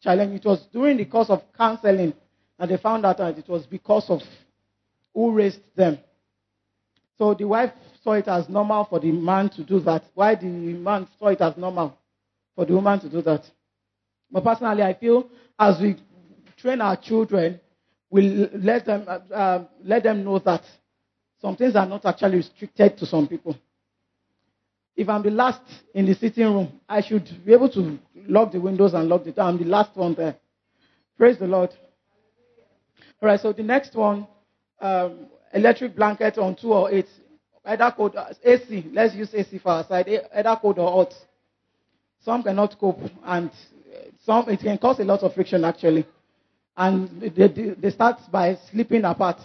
[0.02, 0.40] challenge.
[0.40, 2.14] It was during the course of counseling
[2.58, 4.20] that they found out that it was because of
[5.14, 5.98] who raised them.
[7.18, 7.72] So the wife
[8.02, 10.04] saw it as normal for the man to do that.
[10.14, 11.98] Why the man saw it as normal
[12.54, 13.44] for the woman to do that?
[14.30, 15.28] But personally, I feel
[15.58, 15.96] as we
[16.56, 17.60] train our children,
[18.10, 20.62] we let them uh, uh, let them know that
[21.40, 23.56] some things are not actually restricted to some people.
[25.00, 25.62] If I'm the last
[25.94, 27.98] in the sitting room, I should be able to
[28.28, 29.46] lock the windows and lock the door.
[29.46, 30.36] I'm the last one there.
[31.16, 31.70] Praise the Lord.
[33.22, 34.28] All right, so the next one,
[34.78, 37.06] um, electric blanket on two or eight,
[37.64, 38.90] either cold uh, AC.
[38.92, 41.14] Let's use AC for our side, either cold or hot.
[42.22, 43.50] Some cannot cope, and
[44.26, 46.04] some it can cause a lot of friction actually.
[46.76, 49.40] And they, they, they start by sleeping apart.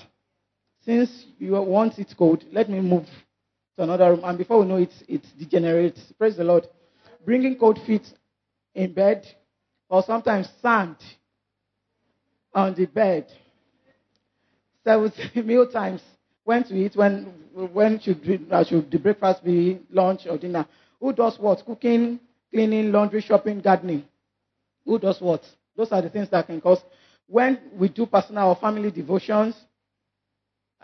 [0.83, 3.07] Since you want it cold, let me move
[3.77, 4.21] to another room.
[4.23, 5.99] And before we know it, it degenerates.
[6.17, 6.67] Praise the Lord.
[7.25, 8.05] Bringing cold feet
[8.73, 9.25] in bed,
[9.89, 10.97] or sometimes sand
[12.53, 13.31] on the bed.
[14.83, 15.11] Seven
[15.47, 16.01] meal times.
[16.43, 20.67] When to eat, when when should, uh, should the breakfast be lunch or dinner?
[20.99, 21.65] Who does what?
[21.65, 22.19] Cooking,
[22.51, 24.03] cleaning, laundry, shopping, gardening.
[24.85, 25.43] Who does what?
[25.75, 26.79] Those are the things that can cause.
[27.27, 29.55] When we do personal or family devotions,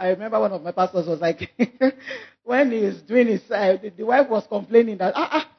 [0.02, 1.52] I remember one of my pastors was like,
[2.44, 5.52] when he was doing his, uh, the, the, wife was complaining that, ah, ah,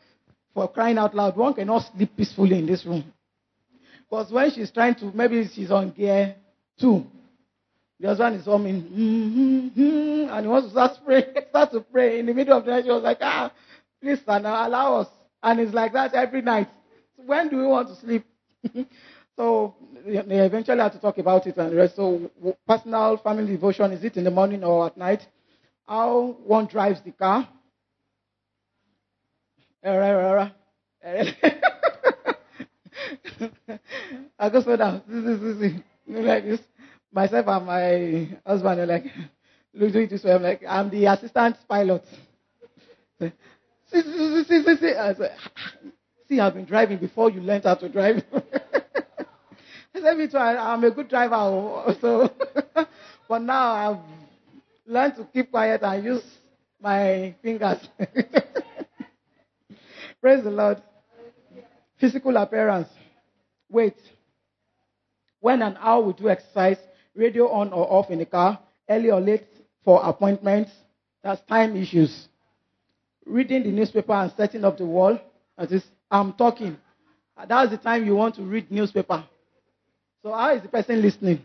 [0.53, 3.05] for crying out loud, one cannot sleep peacefully in this room.
[4.11, 6.35] Because when she's trying to, maybe she's on gear
[6.77, 7.07] two,
[8.01, 12.19] the husband is humming, mm-hmm, mm-hmm, and he wants to start, pray, start to pray.
[12.19, 13.53] In the middle of the night, she was like, ah,
[14.03, 15.09] please, son, allow us.
[15.41, 16.69] And it's like that every night.
[17.15, 18.25] When do we want to sleep?
[19.43, 19.75] so
[20.07, 21.97] they eventually had to talk about it and rest.
[21.97, 22.31] So
[22.67, 25.27] personal family devotion, is it in the morning or at night?
[25.87, 27.49] How one drives the car.
[34.39, 35.03] I go slow down.
[36.07, 36.61] Like this.
[37.13, 39.07] Myself and my husband are like,
[39.75, 40.33] look, do it this way.
[40.35, 42.05] I'm like, I'm the assistant pilot.
[43.21, 43.31] see,
[43.91, 44.95] see, see, see, see.
[44.95, 45.73] I said, ah, ah,
[46.29, 48.23] see, I've been driving before you learned how to drive.
[49.97, 51.35] I said, me too, I, I'm a good driver.
[51.37, 52.31] oh, So,
[53.29, 53.99] but now I've
[54.87, 56.25] learned to keep quiet and use
[56.81, 57.79] my fingers.
[60.21, 60.83] Praise the Lord.
[61.99, 62.89] Physical appearance.
[63.71, 63.97] Wait.
[65.41, 66.79] When and how we do exercise,
[67.15, 69.47] radio on or off in the car, early or late
[69.85, 70.71] for appointments,
[71.23, 72.29] that's time issues.
[73.27, 75.19] Reading the newspaper and setting up the wall,
[75.59, 76.77] that is, I'm talking.
[77.49, 79.25] That's the time you want to read newspaper.
[80.23, 81.43] So how is the person listening?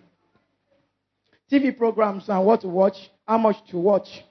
[1.51, 4.23] TV programs and what to watch, how much to watch.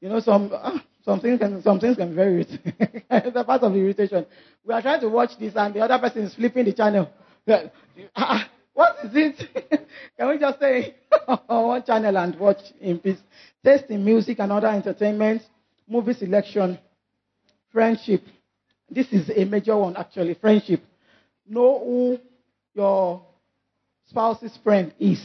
[0.00, 2.60] You know, some uh, some things can some things can irritating.
[3.10, 4.26] it's a part of the irritation.
[4.64, 7.10] We are trying to watch this and the other person is flipping the channel.
[7.48, 7.68] Uh,
[8.74, 9.88] what is it?
[10.18, 10.94] can we just say
[11.26, 13.18] on one channel and watch in peace?
[13.64, 15.42] Taste in music and other entertainment,
[15.88, 16.78] movie selection,
[17.72, 18.22] friendship.
[18.90, 20.34] This is a major one actually.
[20.34, 20.84] Friendship.
[21.48, 22.18] Know who
[22.74, 23.25] your
[24.08, 25.20] spouse's friend is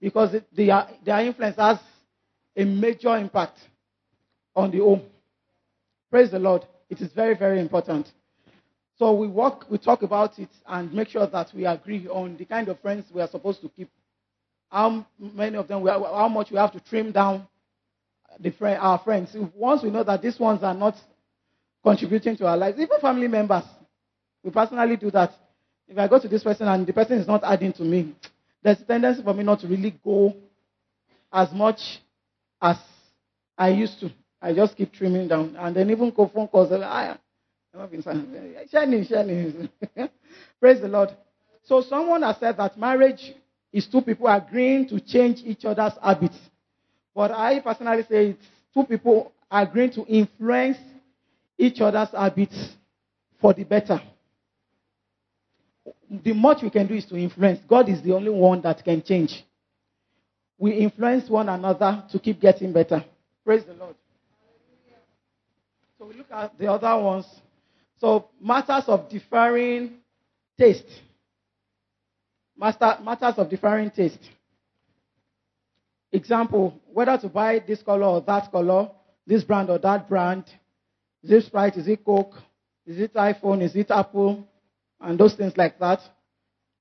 [0.00, 1.78] because their, their influence has
[2.56, 3.58] a major impact
[4.54, 5.02] on the home.
[6.10, 6.64] Praise the Lord.
[6.88, 8.10] It is very, very important.
[8.98, 12.44] So we work, we talk about it and make sure that we agree on the
[12.46, 13.90] kind of friends we are supposed to keep.
[14.70, 17.46] How many of them, we are, how much we have to trim down
[18.40, 19.36] the friend, our friends.
[19.54, 20.96] Once we know that these ones are not
[21.82, 23.64] contributing to our lives, even family members,
[24.42, 25.32] we personally do that.
[25.88, 28.14] If I go to this person and the person is not adding to me,
[28.62, 30.34] there's a tendency for me not to really go
[31.32, 32.00] as much
[32.60, 32.76] as
[33.56, 34.10] I used to.
[34.42, 35.56] I just keep trimming down.
[35.58, 36.72] And then even go phone calls.
[36.72, 37.16] I,
[37.74, 37.88] am
[38.72, 39.68] shining, shining.
[40.60, 41.10] Praise the Lord.
[41.64, 43.34] So someone has said that marriage
[43.72, 46.38] is two people agreeing to change each other's habits.
[47.14, 50.78] But I personally say it's two people agreeing to influence
[51.58, 52.76] each other's habits
[53.40, 54.00] for the better.
[56.10, 57.60] The much we can do is to influence.
[57.68, 59.44] God is the only one that can change.
[60.58, 63.04] We influence one another to keep getting better.
[63.44, 63.94] Praise the Lord.
[65.98, 67.26] So we look at the other ones.
[67.98, 69.94] So matters of differing
[70.58, 70.86] taste.
[72.56, 74.30] Master, matters of differing taste.
[76.12, 78.90] Example, whether to buy this color or that color,
[79.26, 80.44] this brand or that brand.
[81.22, 81.76] Is it Sprite?
[81.76, 82.34] Is it Coke?
[82.86, 83.62] Is it iPhone?
[83.62, 84.46] Is it Apple?
[85.00, 86.00] And those things like that.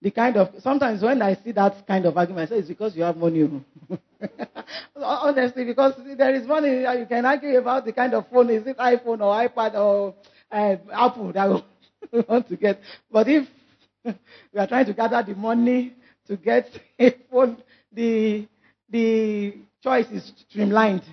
[0.02, 2.96] The kind of sometimes when I see that kind of argument, I say it's because
[2.96, 3.50] you have money.
[4.96, 8.50] Honestly, because there is money, you can argue about the kind of phone.
[8.50, 10.14] Is it iPhone or iPad or
[10.52, 11.64] uh, Apple that
[12.12, 12.80] we want to get?
[13.12, 13.48] But if
[14.06, 15.96] we are trying to gather the money
[16.28, 17.58] to get a phone,
[17.92, 18.48] the
[18.90, 21.04] the choice is streamlined.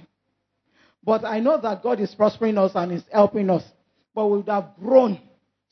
[1.04, 3.64] But I know that God is prospering us and is helping us.
[4.14, 5.18] But we would have grown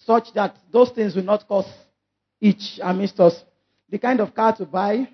[0.06, 1.68] such that those things will not cause
[2.40, 3.44] each amidst us.
[3.90, 5.08] The kind of car to buy,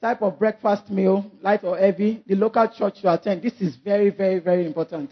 [0.00, 3.42] type of breakfast meal, light or heavy, the local church to attend.
[3.42, 5.10] This is very, very, very important.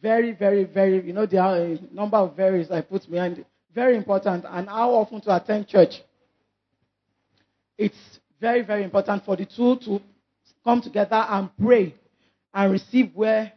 [0.00, 3.46] Very, very, very, you know, there are a number of varies I put behind it.
[3.74, 4.44] Very important.
[4.48, 5.94] And how often to attend church.
[7.76, 10.00] It's very, very important for the two to
[10.64, 11.94] come together and pray
[12.52, 13.52] and receive where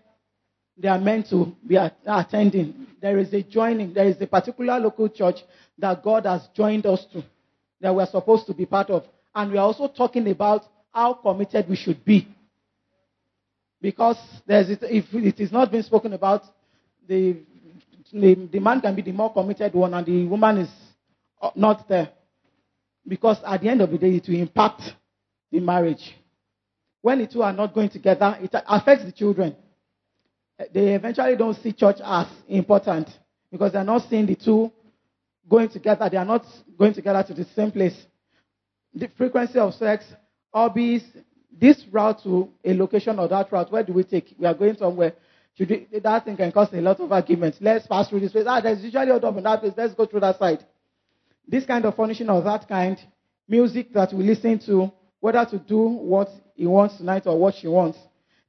[0.78, 1.76] they are meant to be
[2.06, 2.88] attending.
[3.02, 3.94] There is a joining.
[3.94, 5.40] There is a particular local church
[5.80, 7.24] that God has joined us to,
[7.82, 9.04] that we're supposed to be part of.
[9.34, 10.64] And we are also talking about
[10.94, 12.28] how committed we should be.
[13.82, 14.18] Because
[14.48, 16.44] if it is not being spoken about,
[17.08, 17.38] the,
[18.12, 20.70] the, the man can be the more committed one and the woman is
[21.42, 22.10] uh, not there.
[23.08, 24.82] Because at the end of the day, it will impact
[25.52, 26.16] the marriage.
[27.02, 29.56] When the two are not going together, it affects the children
[30.74, 33.10] they eventually don't see church as important
[33.52, 34.72] because they're not seeing the two
[35.48, 36.10] going together.
[36.10, 36.46] They are not
[36.78, 37.96] going together to the same place.
[38.94, 40.06] The frequency of sex,
[40.54, 41.04] hobbies,
[41.52, 44.36] this route to a location or that route, where do we take?
[44.40, 45.14] We are going somewhere.
[45.60, 47.58] We, that thing can cause a lot of arguments.
[47.62, 48.46] Let's pass through this place.
[48.48, 49.74] Ah, there's usually a door in that place.
[49.76, 50.64] Let's go through that side.
[51.48, 52.98] This kind of furnishing or that kind,
[53.48, 57.68] music that we listen to, whether to do what he wants tonight or what she
[57.68, 57.98] wants.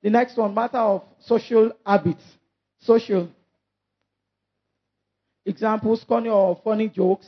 [0.03, 2.23] The next one, matter of social habits.
[2.81, 3.29] Social.
[5.45, 7.27] Examples, corny or funny jokes,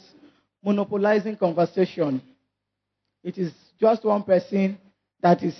[0.62, 2.22] monopolizing conversation.
[3.24, 4.78] It is just one person
[5.20, 5.56] that is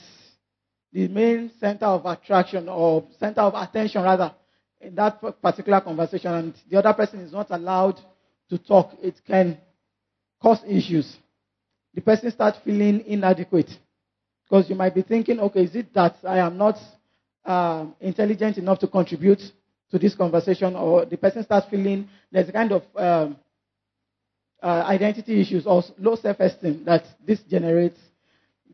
[0.93, 4.35] the main center of attraction or center of attention rather
[4.81, 8.01] in that particular conversation and the other person is not allowed
[8.49, 8.93] to talk.
[9.03, 9.59] It can
[10.43, 11.17] cause issues.
[11.95, 13.71] The person starts feeling inadequate
[14.45, 16.77] because you might be thinking, okay, is it that I am not
[17.45, 19.41] uh, intelligent enough to contribute
[19.91, 23.37] to this conversation, or the person starts feeling there's a kind of um,
[24.63, 27.99] uh, identity issues or low self-esteem that this generates.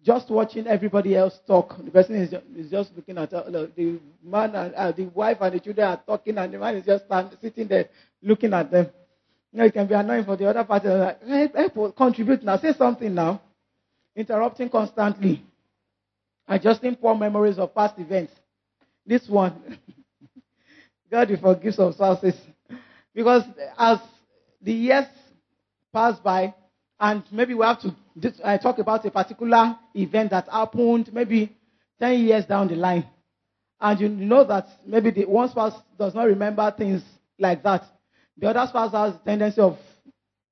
[0.04, 4.54] Just watching everybody else talk, the person is, is just looking at uh, the man
[4.54, 7.36] and uh, the wife and the children are talking, and the man is just stand,
[7.40, 7.88] sitting there
[8.22, 8.86] looking at them.
[9.52, 10.88] You know, it can be annoying for the other party.
[10.88, 13.40] Like, hey, hey, contribute now, say something now.
[14.14, 15.42] Interrupting constantly,
[16.46, 18.32] adjusting poor memories of past events.
[19.06, 19.78] This one,
[21.10, 22.34] God will forgive some spouses.
[23.14, 23.44] Because
[23.78, 23.98] as
[24.60, 25.06] the years
[25.92, 26.54] pass by,
[26.98, 27.94] and maybe we have to
[28.44, 31.54] I talk about a particular event that happened maybe
[32.00, 33.06] 10 years down the line.
[33.80, 37.02] And you know that maybe the one spouse does not remember things
[37.38, 37.84] like that.
[38.38, 39.78] The other spouse has a tendency of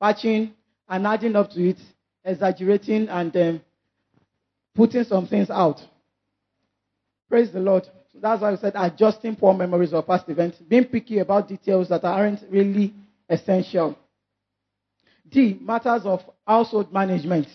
[0.01, 0.53] patching
[0.89, 1.79] and adding up to it,
[2.25, 3.61] exaggerating, and um,
[4.75, 5.81] putting some things out.
[7.31, 7.89] Praise the Lord.
[8.21, 12.05] That's why I said adjusting poor memories of past events, being picky about details that
[12.05, 12.95] aren't really
[13.29, 13.97] essential.
[15.29, 17.49] D, matters of household management.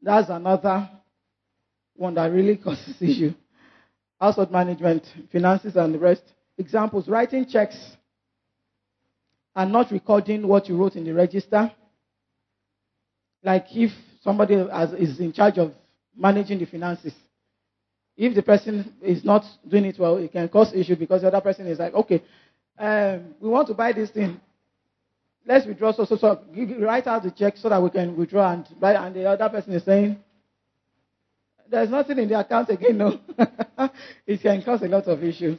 [0.00, 0.88] That's another
[1.96, 3.34] one that really causes issue.
[4.20, 6.22] Household management, finances, and the rest.
[6.56, 7.76] Examples writing checks
[9.56, 11.70] and not recording what you wrote in the register.
[13.42, 13.90] Like if
[14.22, 15.74] somebody is in charge of
[16.16, 17.12] managing the finances,
[18.16, 21.40] if the person is not doing it well, it can cause issue because the other
[21.40, 22.22] person is like, okay,
[22.78, 24.40] um, we want to buy this thing.
[25.46, 25.92] Let's withdraw.
[25.92, 26.40] So, so, so
[26.78, 28.94] write out the check so that we can withdraw and buy.
[28.94, 30.18] And the other person is saying,
[31.68, 32.98] there's nothing in the account again.
[32.98, 33.18] No,
[34.26, 35.58] it can cause a lot of issues.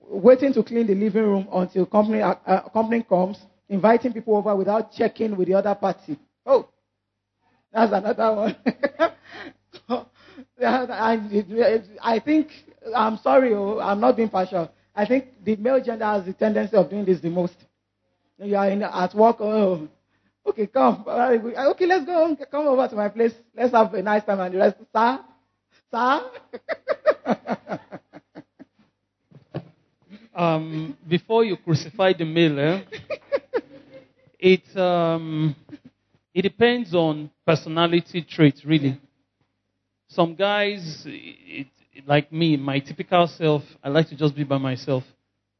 [0.00, 3.38] Waiting to clean the living room until company uh, uh company comes,
[3.68, 6.18] inviting people over without checking with the other party.
[6.44, 6.68] Oh,
[7.72, 8.56] that's another one.
[10.64, 12.48] I, think,
[12.94, 14.70] I'm sorry, oh, I'm not being partial.
[14.94, 17.54] I think the male gender has the tendency of doing this the most.
[18.38, 19.88] You are in, at work, oh,
[20.46, 21.04] okay, come.
[21.06, 22.36] Okay, let's go.
[22.50, 23.34] Come over to my place.
[23.54, 24.76] Let's have a nice time and the rest.
[24.92, 25.20] Sir?
[25.90, 26.30] Sir?
[30.34, 32.82] um, before you crucify the male, eh,
[34.38, 35.54] it, um,
[36.34, 39.00] it depends on personality traits, really.
[40.08, 44.58] Some guys, it, it, like me, my typical self, I like to just be by
[44.58, 45.04] myself.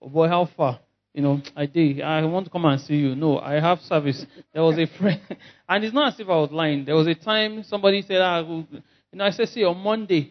[0.00, 0.80] Oh boy, how far?
[1.12, 2.00] You know, I did.
[2.00, 3.14] I want to come and see you.
[3.14, 4.24] No, I have service.
[4.54, 5.20] There was a friend,
[5.68, 6.84] and it's not as if I was lying.
[6.84, 8.66] There was a time somebody said, ah, you
[9.12, 10.30] know, I said, see, on Monday,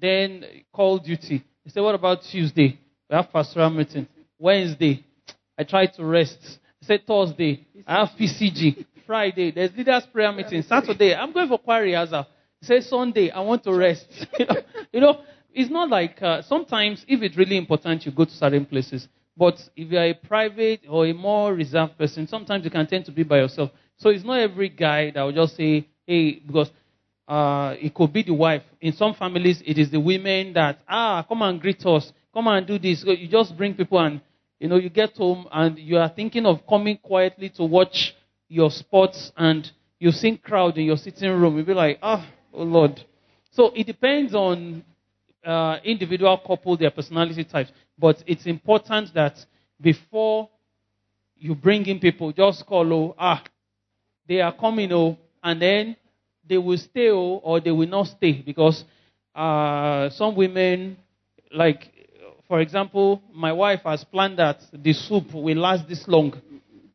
[0.00, 1.44] then call duty.
[1.62, 2.78] He said, what about Tuesday?
[3.08, 4.08] We have pastoral meeting.
[4.38, 5.04] Wednesday,
[5.58, 6.38] I tried to rest.
[6.80, 8.84] He said, Thursday, I have PCG.
[9.06, 10.62] Friday, there's leaders prayer meeting.
[10.62, 12.26] Saturday, I'm going for choir rehearsal.
[12.64, 14.26] Say Sunday, I want to rest.
[14.92, 15.20] you, know,
[15.52, 19.06] it's not like uh, sometimes if it's really important, you go to certain places.
[19.36, 23.12] But if you're a private or a more reserved person, sometimes you can tend to
[23.12, 23.70] be by yourself.
[23.98, 26.70] So it's not every guy that will just say, hey, because
[27.28, 28.62] uh, it could be the wife.
[28.80, 32.66] In some families, it is the women that, ah, come and greet us, come and
[32.66, 33.04] do this.
[33.04, 34.22] You just bring people and,
[34.58, 38.14] you know, you get home and you are thinking of coming quietly to watch
[38.48, 41.56] your sports and you see crowd in your sitting room.
[41.56, 43.00] You'll be like, ah, oh, Lord.
[43.50, 44.84] So it depends on
[45.44, 47.70] uh, individual couple, their personality types.
[47.98, 49.36] But it's important that
[49.80, 50.48] before
[51.36, 53.42] you bring in people, just call, oh, ah,
[54.26, 55.96] they are coming, oh, and then
[56.48, 58.42] they will stay, oh, or they will not stay.
[58.42, 58.84] Because
[59.34, 60.96] uh, some women,
[61.52, 61.90] like,
[62.48, 66.40] for example, my wife has planned that the soup will last this long.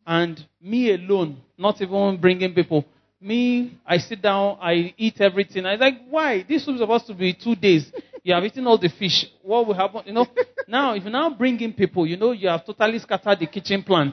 [0.05, 2.85] And me alone, not even bringing people,
[3.21, 5.65] me, I sit down, I eat everything.
[5.65, 6.43] I like, why?
[6.47, 7.91] This soup is supposed to be two days.
[8.21, 9.25] You have eaten all the fish.
[9.41, 10.01] What will happen?
[10.05, 10.27] You know,
[10.67, 13.81] now, if you now bring in people, you know, you have totally scattered the kitchen
[13.81, 14.11] plan.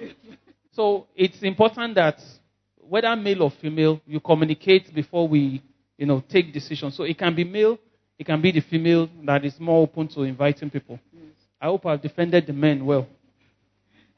[0.72, 2.20] So it's important that
[2.76, 5.60] whether male or female, you communicate before we,
[5.98, 6.96] you know, take decisions.
[6.96, 7.78] So it can be male,
[8.16, 11.00] it can be the female that is more open to inviting people.
[11.60, 13.08] I hope I've defended the men well.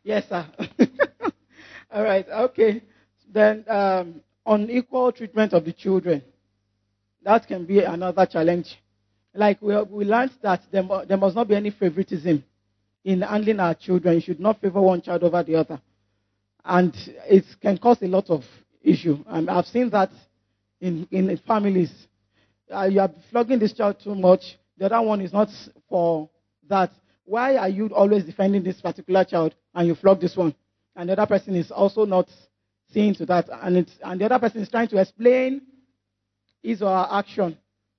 [0.03, 0.47] Yes, sir.
[1.91, 2.83] all right, okay.
[3.33, 6.23] Then um, unequal treatment of the children.
[7.23, 8.77] That can be another challenge.
[9.35, 12.43] Like we, we learned that there, there must not be any favoritism
[13.05, 14.15] in handling our children.
[14.17, 15.81] You should not favor one child over the other.
[16.65, 16.95] And
[17.29, 18.45] it can cause a lot of
[18.83, 19.19] issue.
[19.27, 20.11] And I've seen that
[20.81, 21.93] in, in families.
[22.73, 24.59] Uh, you are flogging this child too much.
[24.77, 25.49] The other one is not
[25.89, 26.29] for
[26.69, 26.91] that.
[27.25, 30.55] Why are you always defending this particular child and you flog this one?
[30.97, 32.29] And the other person is also not
[32.93, 33.49] seeing to that.
[33.63, 35.63] And, and the other person is trying to explain
[36.63, 37.57] his or her action.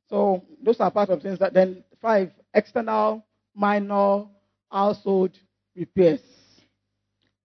[0.09, 3.25] So those are part of things that then five, external,
[3.55, 4.25] minor
[4.71, 5.31] household
[5.75, 6.21] repairs,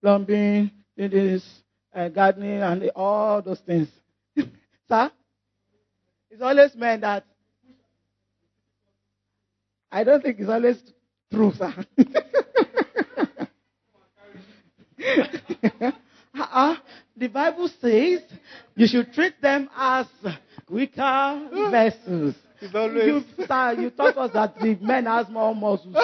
[0.01, 1.43] plumbing, this,
[1.93, 3.87] uh, gardening, and all those things.
[4.89, 5.11] Sir?
[6.29, 7.25] It's always meant that.
[9.91, 10.81] I don't think it's always
[11.31, 11.73] true, sir.
[16.35, 16.75] uh-uh.
[17.17, 18.21] The Bible says
[18.75, 20.05] you should treat them as
[20.69, 22.35] weaker vessels.
[22.61, 25.95] You, sir, you taught us that the men has more muscles,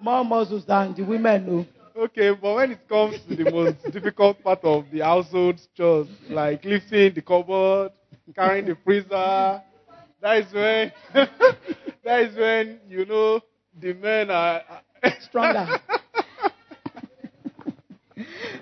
[0.00, 1.46] more muscles than the women.
[1.46, 1.66] No.
[2.04, 6.64] Okay, but when it comes to the most difficult part of the household chores, like
[6.64, 7.90] lifting the cupboard,
[8.34, 9.62] carrying the freezer,
[10.20, 10.92] that is when
[12.04, 13.40] that is when you know
[13.80, 14.62] the men are
[15.20, 15.80] Stronger.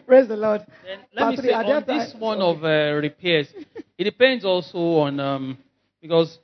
[0.06, 0.64] Praise the Lord.
[0.84, 3.48] Then let me say on this one of uh, repairs,
[3.96, 5.58] it depends also on um,
[6.02, 6.38] because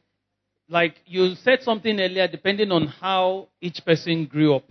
[0.68, 4.64] like you said something earlier, depending on how each person grew up.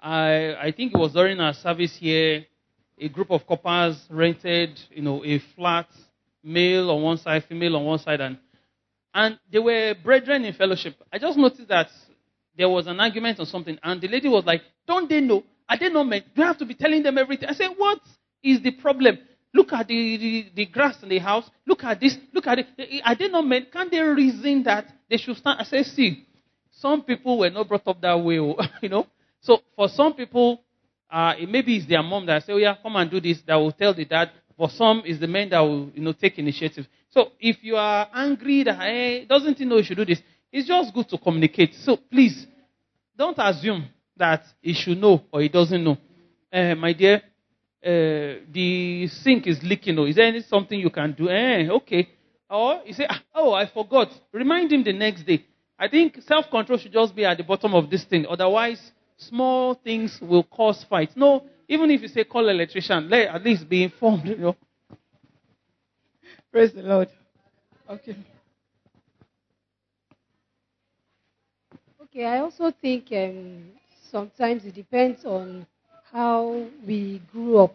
[0.00, 2.44] I I think it was during our service here,
[2.98, 5.86] a group of couples rented you know a flat,
[6.44, 8.36] male on one side, female on one side, and
[9.14, 10.96] and they were brethren in fellowship.
[11.12, 11.88] I just noticed that
[12.58, 15.44] there was an argument or something, and the lady was like, "Don't they know?
[15.72, 16.22] Are they not men?
[16.34, 17.98] Do you have to be telling them everything?" I said, "What
[18.42, 19.16] is the problem?
[19.54, 21.48] Look at the, the, the grass in the house.
[21.66, 22.18] Look at this.
[22.34, 23.02] Look at it.
[23.02, 23.66] Are they not men?
[23.72, 26.26] Can't they reason that they should stand?" I said, "See,
[26.72, 29.06] some people were not brought up that way, oh, you know.
[29.40, 30.60] So for some people,
[31.10, 33.56] uh, it maybe it's their mom that say, "Oh yeah, come and do this." That
[33.56, 34.30] will tell the dad.
[34.58, 36.86] For some, it's the men that will, you know, take initiative.
[37.08, 40.20] So if you are angry that hey, doesn't he know you should do this?
[40.52, 41.74] It's just good to communicate.
[41.76, 42.46] So please,
[43.16, 45.96] don't assume that he should know or he doesn't know.
[46.52, 47.22] Uh, my dear,
[47.84, 49.98] uh, the sink is leaking.
[49.98, 51.28] Oh, is there any something you can do?
[51.28, 52.08] Eh, okay.
[52.50, 54.10] Or you say, "Ah, oh, I forgot.
[54.32, 55.44] Remind him the next day.
[55.78, 58.26] I think self-control should just be at the bottom of this thing.
[58.28, 61.16] Otherwise, small things will cause fights.
[61.16, 64.26] No, even if you say call electrician, let at least be informed.
[64.26, 64.56] You know.
[66.52, 67.08] Praise the Lord.
[67.88, 68.14] Okay.
[72.02, 73.72] Okay, I also think um,
[74.12, 75.66] sometimes it depends on
[76.12, 77.74] how we grew up.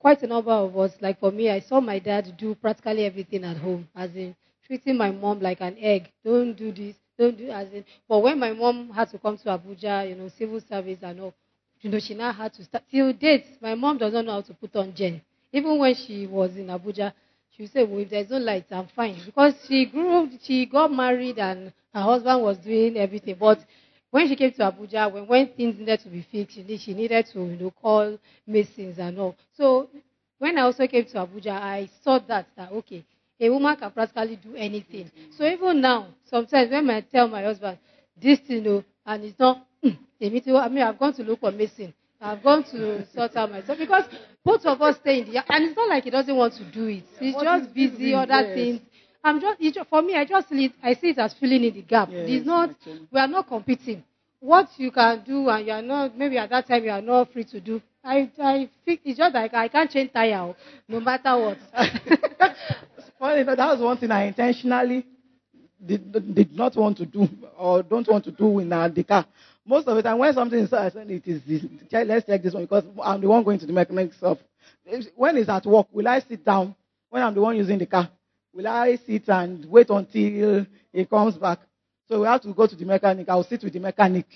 [0.00, 3.44] Quite a number of us, like for me, I saw my dad do practically everything
[3.44, 4.34] at home, as in
[4.66, 6.10] treating my mom like an egg.
[6.24, 7.84] Don't do this, don't do as in.
[8.08, 11.34] But when my mom had to come to Abuja, you know, civil service and all,
[11.80, 12.84] you know, she now had to start.
[12.90, 15.20] Till date, my mom doesn't know how to put on gel.
[15.52, 17.12] Even when she was in Abuja,
[17.50, 19.20] she would say, well, if there's no light, I'm fine.
[19.26, 23.36] Because she grew, up she got married and her husband was doing everything.
[23.38, 23.58] But
[24.10, 26.94] when she came to Abuja, when, when things needed to be fixed, she, need, she
[26.94, 29.36] needed to, you know, call masons and all.
[29.56, 29.88] So
[30.38, 33.04] when I also came to Abuja, I saw that, that, okay,
[33.40, 35.10] a woman can practically do anything.
[35.36, 37.78] So even now, sometimes when I tell my husband,
[38.20, 39.90] this, you know, and it's not, "Hmm,
[40.20, 40.28] I
[40.68, 41.94] mean, I've gone to look for mason.
[42.20, 44.04] I've gone to sort out myself because
[44.44, 46.86] both of us stay in the and it's not like he doesn't want to do
[46.86, 47.04] it.
[47.20, 48.80] He's What just busy, busy, other things.
[49.24, 49.60] I'm just
[49.90, 50.14] for me.
[50.14, 52.08] I just see it, I see it as filling in the gap.
[52.10, 52.70] Yes, it's not.
[52.70, 53.08] actually.
[53.12, 54.04] We are not competing.
[54.40, 57.32] What you can do and you are not maybe at that time you are not
[57.32, 57.82] free to do.
[58.04, 60.56] I I think it's just like I can't change tire oh,
[60.88, 61.58] no matter what.
[63.20, 65.04] Well, that was one thing I intentionally
[65.84, 67.26] did, did not want to do
[67.58, 69.26] or don't want to do in uh, the car.
[69.66, 71.62] Most of the time, when something is I said it is this,
[71.92, 74.38] let's take this one because I'm the one going to the mechanic stuff.
[74.86, 76.74] If- When it's at work, will I sit down?
[77.10, 78.08] When I'm the one using the car,
[78.54, 81.60] will I sit and wait until he comes back?
[82.08, 83.28] So we have to go to the mechanic.
[83.28, 84.26] I'll sit with the mechanic.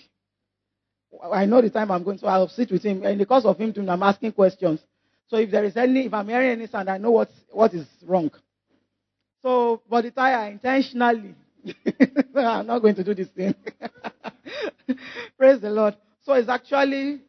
[1.33, 3.05] I know the time I'm going, so I'll sit with him.
[3.05, 4.81] In the course of him doing, I'm asking questions.
[5.29, 7.87] So if there is any, if I'm hearing any sound, I know what what is
[8.05, 8.31] wrong.
[9.43, 11.35] So, but the tire intentionally,
[12.37, 13.55] I'm not going to do this thing.
[15.39, 15.97] Praise the Lord.
[16.25, 17.21] So it's actually,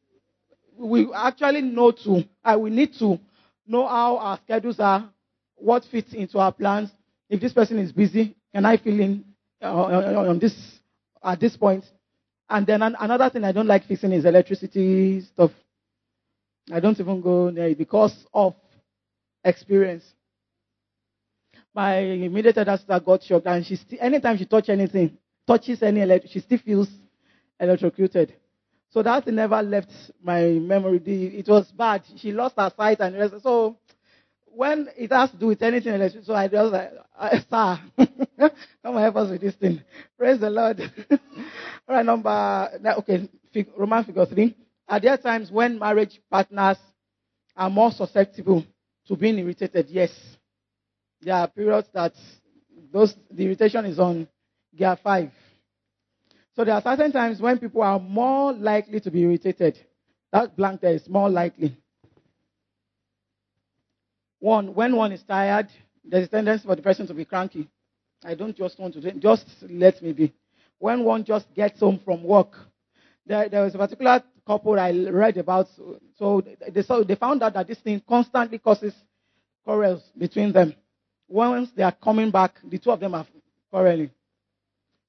[0.78, 3.20] we actually know to, I will need to
[3.68, 5.10] know how our schedules are,
[5.56, 6.92] what fits into our plans.
[7.30, 9.26] If this person is busy, can I fill in
[9.62, 10.80] uh, on on this
[11.24, 11.86] at this point?
[12.50, 15.52] And then an- another thing I don't like fixing is electricity stuff.
[16.72, 18.56] I don't even go near it because of
[19.44, 20.06] experience
[21.74, 26.02] my immediate elder sister got shocked, and she still, anytime she touch anything, touches any
[26.02, 26.90] electric, she still feels
[27.60, 28.34] electrocuted.
[28.90, 29.92] So that never left
[30.22, 31.02] my memory.
[31.06, 32.04] It was bad.
[32.18, 33.42] She lost her sight and rest.
[33.42, 33.78] So
[34.56, 37.80] when it has to do with anything electric, so I just like, uh, sir,
[38.84, 39.82] come and help us with this thing.
[40.18, 40.80] Praise the Lord.
[41.12, 41.18] All
[41.96, 43.30] right, number okay,
[43.78, 44.56] Roman figure three.
[44.88, 46.78] Are there times when marriage partners
[47.56, 48.66] are more susceptible
[49.08, 49.88] to being irritated?
[49.90, 50.12] Yes
[51.24, 52.14] there are periods that
[52.92, 54.28] those the irritation is on
[54.76, 55.32] gear five.
[56.56, 59.78] So there are certain times when people are more likely to be irritated.
[60.32, 61.76] That blank there is more likely.
[64.44, 65.70] One, when one is tired,
[66.04, 67.70] there's a tendency for the person to be cranky.
[68.26, 70.34] I don't just want to do just let me be.
[70.80, 72.52] When one just gets home from work,
[73.26, 75.70] there, there was a particular couple I read about.
[76.20, 78.94] So they, so they found out that this thing constantly causes
[79.64, 80.76] quarrels between them.
[81.30, 83.26] Once they are coming back, the two of them are
[83.72, 84.12] quarreling.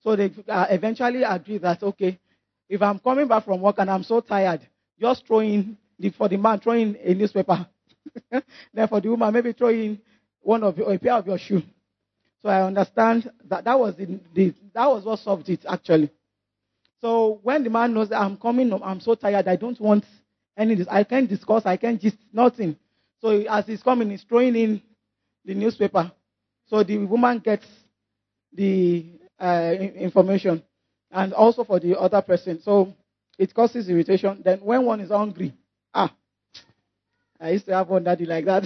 [0.04, 2.20] So they uh, eventually agree that, okay,
[2.68, 4.60] if I'm coming back from work and I'm so tired,
[5.00, 7.66] just throw in, the, for the man, throwing a newspaper.
[8.30, 10.00] Then for the woman, maybe throw in
[10.40, 11.62] one of your, a pair of your shoe.
[12.42, 16.10] So I understand that that was the, the, that was what solved it actually.
[17.00, 20.04] So when the man knows that I'm coming, I'm so tired, I don't want
[20.56, 20.74] any.
[20.74, 22.76] This, I can't discuss, I can't just nothing.
[23.20, 24.82] So as he's coming, he's throwing in
[25.44, 26.12] the newspaper.
[26.66, 27.66] So the woman gets
[28.52, 29.06] the
[29.38, 30.62] uh, information,
[31.10, 32.60] and also for the other person.
[32.62, 32.94] So
[33.38, 34.40] it causes irritation.
[34.44, 35.52] Then when one is hungry,
[37.40, 38.64] I used to have one daddy like that.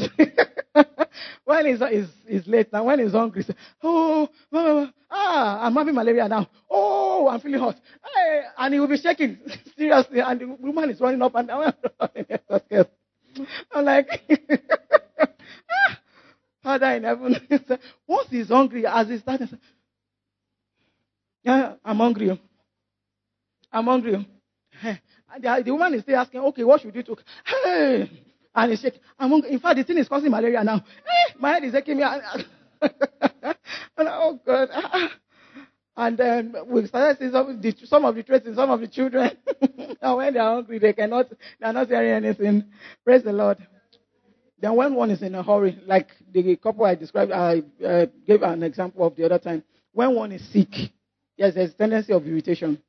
[1.45, 4.29] when he's, he's, he's late now, when he's hungry, say, oh,
[5.11, 6.49] ah, I'm having malaria now.
[6.71, 7.77] Oh, I'm feeling hot.
[8.15, 9.39] Hey, and he will be shaking
[9.77, 11.75] seriously, and the woman is running up and down.
[13.73, 14.09] I'm like,
[15.71, 15.99] ah,
[16.63, 17.37] Father in heaven.
[18.07, 19.45] Once he's hungry, as he starts,
[21.43, 22.39] yeah, I'm hungry.
[23.73, 24.27] I'm hungry.
[24.83, 27.17] And the, the woman is still asking, okay, what should you do?
[27.45, 28.11] Hey,
[28.63, 29.01] and he's shaking.
[29.19, 29.53] I'm hungry.
[29.53, 30.79] In fact, the thing is causing malaria now.
[30.79, 32.03] Hey, my head is aching me.
[32.83, 32.93] and,
[33.99, 34.69] oh God.
[36.01, 38.79] And then we started seeing some, of the, some of the traits in some of
[38.79, 39.37] the children.
[40.01, 42.67] and when they are hungry, they cannot, they are not hearing anything.
[43.05, 43.59] Praise the Lord.
[44.61, 48.43] Then when one is in a hurry, like the couple I described, I uh, gave
[48.43, 49.65] an example of the other time.
[49.93, 50.93] When one is sick,
[51.37, 52.81] yes, there's a tendency of irritation.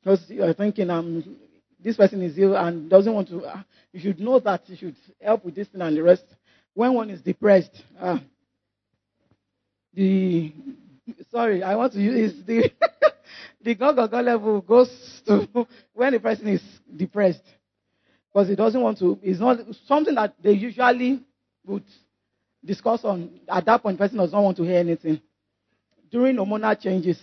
[0.00, 1.36] Because you're thinking, um,
[1.82, 3.44] this person is ill and doesn't want to.
[3.44, 3.62] Uh,
[3.92, 6.24] you should know that you should help with this thing and the rest.
[6.74, 8.18] When one is depressed, uh,
[9.94, 10.52] the
[11.30, 12.70] sorry, I want to use the
[13.62, 15.48] the go-go-go level goes to
[15.94, 16.62] when the person is
[16.96, 17.42] depressed
[18.32, 19.18] because he doesn't want to.
[19.22, 21.24] It's not something that they usually
[21.66, 21.84] would
[22.64, 23.40] discuss on.
[23.48, 25.20] At that point, the person does not want to hear anything.
[26.10, 27.20] During hormonal changes,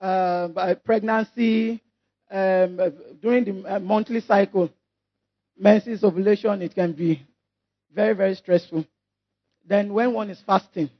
[0.00, 1.80] uh, by pregnancy,
[2.34, 4.70] um, during the uh, monthly cycle,
[5.58, 7.22] menses, ovulation, it can be
[7.94, 8.84] very, very stressful.
[9.66, 10.90] Then when one is fasting,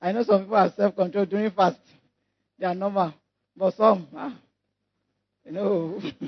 [0.00, 1.80] I know some people are self-controlled during fast.
[2.58, 3.14] They are normal.
[3.56, 4.36] But some, ah,
[5.44, 6.00] you know,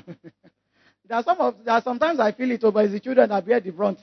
[1.07, 3.45] there are some of, there are sometimes I feel it, but it's the children that
[3.45, 3.99] bear the brunt.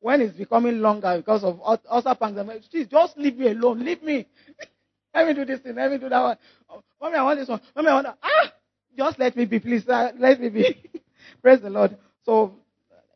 [0.00, 3.84] When it's becoming longer because of ulcer pangs, just leave me alone.
[3.84, 4.26] Leave me.
[5.14, 5.74] let me do this thing.
[5.74, 6.36] Let me do that one.
[6.68, 7.60] Oh, mommy, I want this one.
[7.74, 8.18] Mommy, I want that.
[8.22, 8.52] Ah,
[8.96, 9.88] just let me be, please.
[9.88, 10.90] Uh, let me be.
[11.42, 11.96] Praise the Lord.
[12.24, 12.54] So,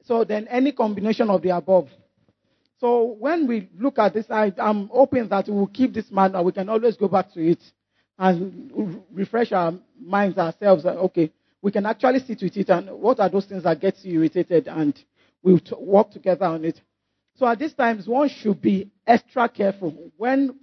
[0.04, 1.88] so then any combination of the above
[2.84, 6.42] so when we look at this, I, am hoping that we will keep this manner.
[6.42, 7.60] We can always go back to it
[8.18, 10.84] and refresh our minds ourselves.
[10.84, 11.32] Okay,
[11.62, 14.68] we can actually sit with it and what are those things that get you irritated
[14.68, 14.98] and
[15.42, 16.78] we'll t- work together on it.
[17.36, 20.54] So at these times, one should be extra careful when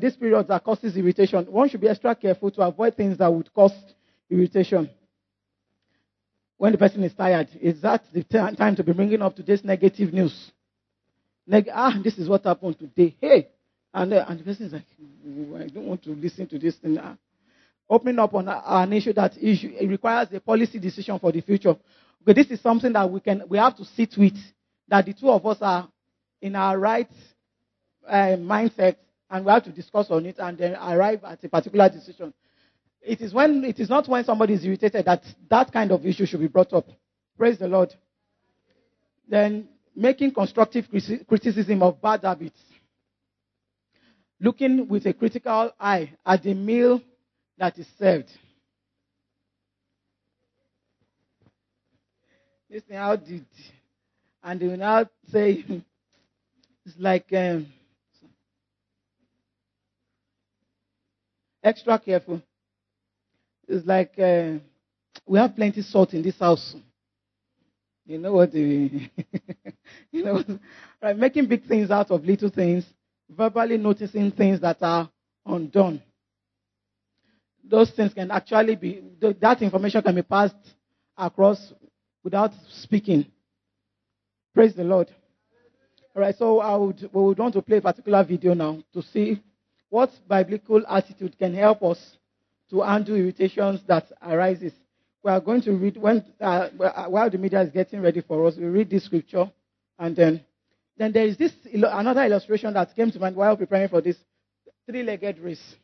[0.00, 1.44] these periods that causes irritation.
[1.46, 3.72] One should be extra careful to avoid things that would cause
[4.30, 4.90] irritation
[6.62, 9.64] when the person is tired, is that the t- time to be bringing up today's
[9.64, 10.52] negative news?
[11.44, 13.16] Neg- ah, this is what happened today.
[13.20, 13.48] Hey,
[13.92, 14.84] and, uh, and the person is like,
[15.60, 16.98] I don't want to listen to this thing.
[17.02, 17.16] Ah.
[17.90, 21.70] Opening up on an issue that issue, it requires a policy decision for the future.
[22.22, 24.38] Okay, this is something that we can we have to sit with.
[24.86, 25.88] That the two of us are
[26.40, 27.10] in our right
[28.06, 28.98] uh, mindset,
[29.32, 32.34] and we have to discuss on it and then arrive at a particular decision.
[33.00, 36.26] It is when it is not when somebody is irritated that that kind of issue
[36.26, 36.86] should be brought up.
[37.38, 37.94] Praise the Lord.
[39.26, 40.86] Then making constructive
[41.26, 42.60] criticism of bad habits.
[44.38, 47.00] Looking with a critical eye at the meal
[47.56, 48.30] that is served.
[52.68, 53.46] This thing, how did,
[54.42, 55.64] and they will now say,
[56.86, 57.66] it's like um,
[61.62, 62.42] extra careful.
[63.68, 64.58] It's like uh,
[65.26, 66.74] we have plenty salt in this house.
[68.04, 68.52] You know what?
[68.52, 69.08] The,
[70.12, 70.42] you know,
[71.00, 71.16] right?
[71.16, 72.84] Making big things out of little things,
[73.30, 75.08] verbally noticing things that are
[75.46, 76.02] undone.
[77.64, 79.02] Those things can actually be,
[79.40, 80.56] that information can be passed
[81.16, 81.72] across
[82.24, 83.26] without speaking.
[84.52, 85.08] Praise the Lord.
[86.14, 89.02] All right, so I would, we would want to play a particular video now to
[89.02, 89.40] see
[89.92, 92.16] what biblical attitude can help us
[92.70, 94.72] to handle irritations that arises.
[95.22, 96.70] We are going to read when uh,
[97.08, 98.56] while the media is getting ready for us.
[98.56, 99.52] We read this scripture,
[99.98, 100.40] and then
[100.96, 104.16] then there is this another illustration that came to mind while preparing for this
[104.86, 105.74] three-legged race.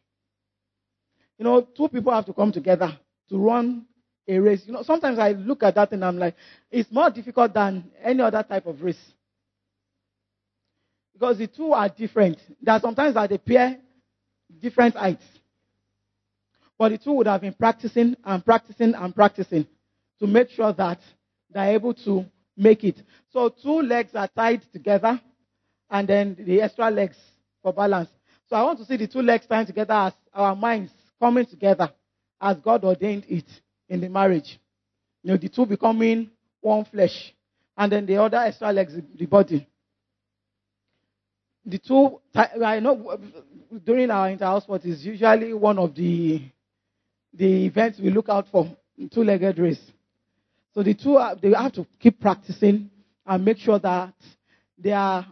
[1.37, 2.99] You know, two people have to come together
[3.29, 3.85] to run
[4.27, 4.63] a race.
[4.65, 6.35] You know, sometimes I look at that and I'm like,
[6.71, 9.13] it's more difficult than any other type of race.
[11.13, 12.39] Because the two are different.
[12.63, 13.77] There are sometimes that they pair
[14.61, 15.25] different heights.
[16.79, 19.67] But the two would have been practicing and practicing and practicing
[20.21, 21.01] to make sure that
[21.51, 22.25] they're able to
[22.57, 23.03] make it.
[23.33, 25.21] So two legs are tied together
[25.91, 27.17] and then the extra legs
[27.63, 28.11] for balance.
[28.49, 31.93] So I want to see the two legs tied together as our minds coming together
[32.41, 33.47] as God ordained it
[33.89, 34.59] in the marriage.
[35.23, 36.31] You know, the two becoming
[36.61, 37.35] one flesh.
[37.77, 39.67] And then the other extra legs, the body.
[41.69, 43.19] The two, I know
[43.85, 46.41] during our inter-house sport is usually one of the,
[47.35, 48.75] the events we look out for,
[49.13, 49.81] two-legged race.
[50.73, 52.91] So the two, they have to keep practicing
[53.27, 54.15] and make sure that
[54.79, 55.27] they are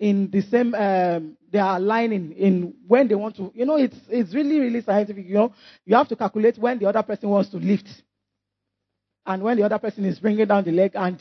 [0.00, 3.52] in the same, um, they are aligning in when they want to.
[3.54, 5.26] You know, it's it's really really scientific.
[5.26, 7.88] You know, you have to calculate when the other person wants to lift,
[9.24, 11.18] and when the other person is bringing down the leg, and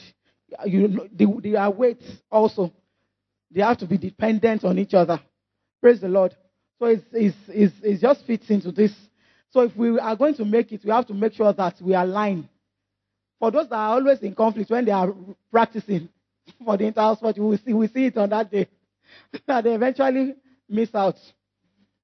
[0.66, 2.74] you the, their weights also,
[3.52, 5.20] they have to be dependent on each other.
[5.82, 6.36] Praise the Lord.
[6.80, 8.92] So it's, it's, it's, it just fits into this.
[9.52, 11.94] So if we are going to make it, we have to make sure that we
[11.94, 12.50] align.
[13.40, 15.14] For those that are always in conflict when they are
[15.52, 16.10] practicing,
[16.66, 17.38] for the entire sport.
[17.38, 18.68] We see, we see it on that day.
[19.48, 20.36] that they eventually
[20.68, 21.16] miss out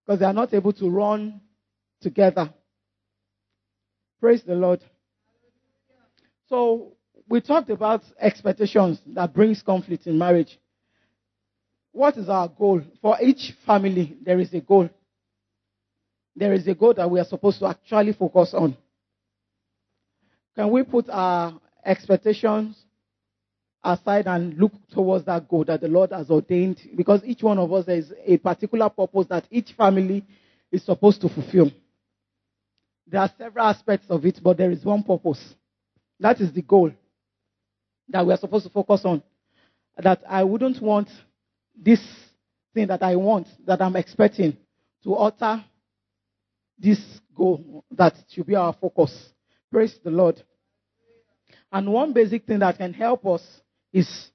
[0.06, 1.42] because they are not able to run
[2.02, 2.54] together.
[4.20, 4.82] Praise the Lord.
[6.48, 6.94] So
[7.28, 10.60] we talked about expectations that brings conflict in marriage.
[11.92, 12.82] What is our goal?
[13.02, 14.90] For each family, there is a goal.
[16.36, 18.78] There is a goal that we are supposed to actually focus on.
[20.56, 22.78] Can we put our expectations
[23.84, 27.72] aside and look towards that goal that the Lord has ordained because each one of
[27.74, 30.24] us is a particular purpose that each family
[30.72, 31.72] is supposed to fulfill.
[33.08, 35.56] There are several aspects of it, but there is one purpose.
[36.20, 36.92] That is the goal
[38.10, 39.24] that we are supposed to focus on.
[39.98, 41.10] That I wouldn't want
[41.76, 42.02] this
[42.74, 44.58] thing that I want, that I'm expecting,
[45.04, 45.64] to alter
[46.78, 47.00] this
[47.36, 49.30] goal that should be our focus.
[49.72, 50.42] Praise the Lord.
[51.72, 53.42] And one basic thing that can help us
[53.94, 54.30] is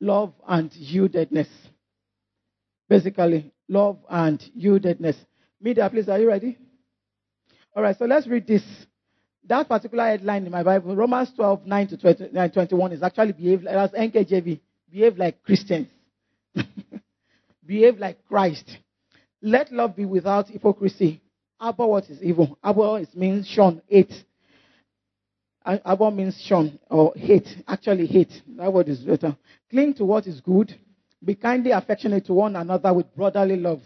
[0.00, 1.48] love and yieldedness.
[2.88, 5.16] Basically, love and yieldedness.
[5.60, 6.58] Media, please, are you ready?
[7.74, 8.62] All right, so let's read this.
[9.44, 13.32] That particular headline in my Bible, Romans 12, 9 to 20, 9, 21, is actually
[13.32, 14.60] behave as NKJV,
[14.90, 15.88] behave like Christians.
[17.66, 18.78] Behave like Christ.
[19.42, 21.20] Let love be without hypocrisy.
[21.60, 22.58] Abhor what is evil.
[22.64, 24.12] Abhor means shun, hate.
[25.64, 27.48] Abhor means shun or hate.
[27.66, 28.42] Actually, hate.
[28.56, 29.36] That word is better.
[29.70, 30.74] Cling to what is good.
[31.24, 33.80] Be kindly affectionate to one another with brotherly love.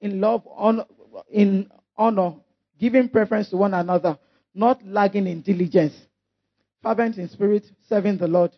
[0.00, 0.84] In love, on,
[1.30, 2.34] in honor,
[2.78, 4.18] giving preference to one another,
[4.54, 5.94] not lagging in diligence.
[6.82, 8.50] Fervent in spirit, serving the Lord.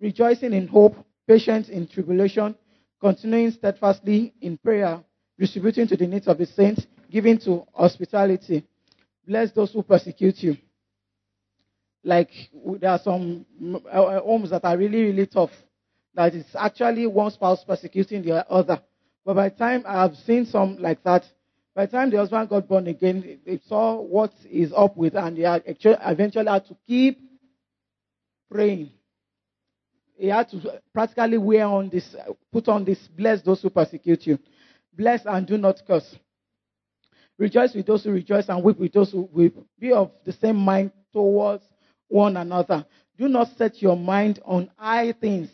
[0.00, 0.96] Rejoicing in hope,
[1.26, 2.54] patient in tribulation,
[3.00, 5.02] continuing steadfastly in prayer,
[5.38, 8.64] distributing to the needs of the saints, giving to hospitality.
[9.26, 10.56] Bless those who persecute you
[12.04, 12.30] like
[12.80, 13.44] there are some
[13.90, 15.50] uh, homes that are really, really tough.
[16.14, 18.80] That is actually one spouse persecuting the other.
[19.24, 21.24] But by the time I have seen some like that,
[21.74, 25.36] by the time the husband got born again, they saw what is up with, and
[25.36, 27.20] they actually eventually had to keep
[28.50, 28.90] praying.
[30.20, 32.14] He had to practically wear on this,
[32.52, 34.38] put on this, bless those who persecute you.
[34.94, 36.14] Bless and do not curse.
[37.38, 39.56] Rejoice with those who rejoice and weep with those who weep.
[39.78, 41.64] Be of the same mind towards
[42.08, 42.84] one another.
[43.16, 45.48] Do not set your mind on high things,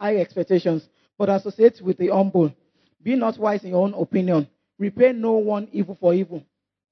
[0.00, 0.88] high expectations,
[1.18, 2.54] but associate with the humble.
[3.02, 4.48] Be not wise in your own opinion.
[4.78, 6.42] Repay no one evil for evil.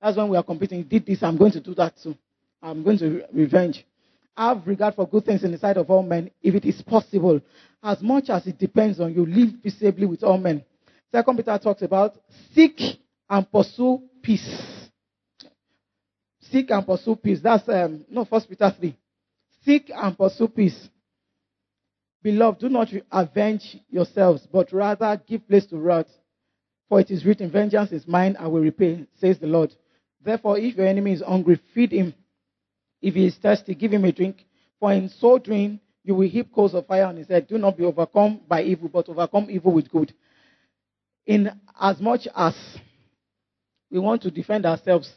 [0.03, 0.83] That's when we are competing.
[0.83, 2.14] Did this, I'm going to do that too.
[2.61, 3.87] I'm going to re- revenge.
[4.37, 7.41] Have regard for good things in the sight of all men, if it is possible.
[7.82, 10.64] As much as it depends on you, live peaceably with all men.
[11.12, 12.16] Second Peter talks about
[12.55, 12.80] seek
[13.30, 14.91] and pursue peace.
[16.51, 17.41] Seek and pursue peace.
[17.41, 18.97] That's um, no First Peter three.
[19.64, 20.89] Seek and pursue peace.
[22.22, 26.09] Beloved, do not avenge yourselves, but rather give place to wrath.
[26.89, 29.74] For it is written, Vengeance is mine, I will repay, says the Lord.
[30.22, 32.14] Therefore, if your enemy is hungry, feed him.
[33.05, 34.47] If he is thirsty, give him a drink.
[34.81, 37.47] For in so doing, you will heap coals of fire on his head.
[37.47, 40.15] Do not be overcome by evil, but overcome evil with good.
[41.27, 42.55] In as much as
[43.91, 45.13] we want to defend ourselves,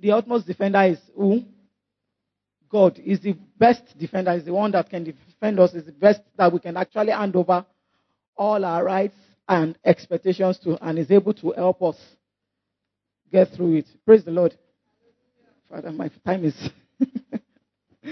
[0.00, 1.42] the utmost defender is who?
[2.68, 6.22] God is the best defender, is the one that can defend us, is the best
[6.36, 7.64] that we can actually hand over
[8.36, 9.14] all our rights
[9.48, 11.96] and expectations to, and is able to help us
[13.30, 13.86] get through it.
[14.04, 14.56] Praise the Lord.
[15.68, 16.70] Father, my time is.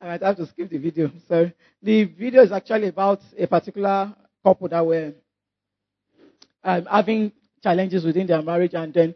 [0.00, 1.10] I might have to skip the video.
[1.28, 1.50] So
[1.82, 5.14] the video is actually about a particular couple that were
[6.62, 7.32] um, having
[7.62, 9.14] challenges within their marriage, and then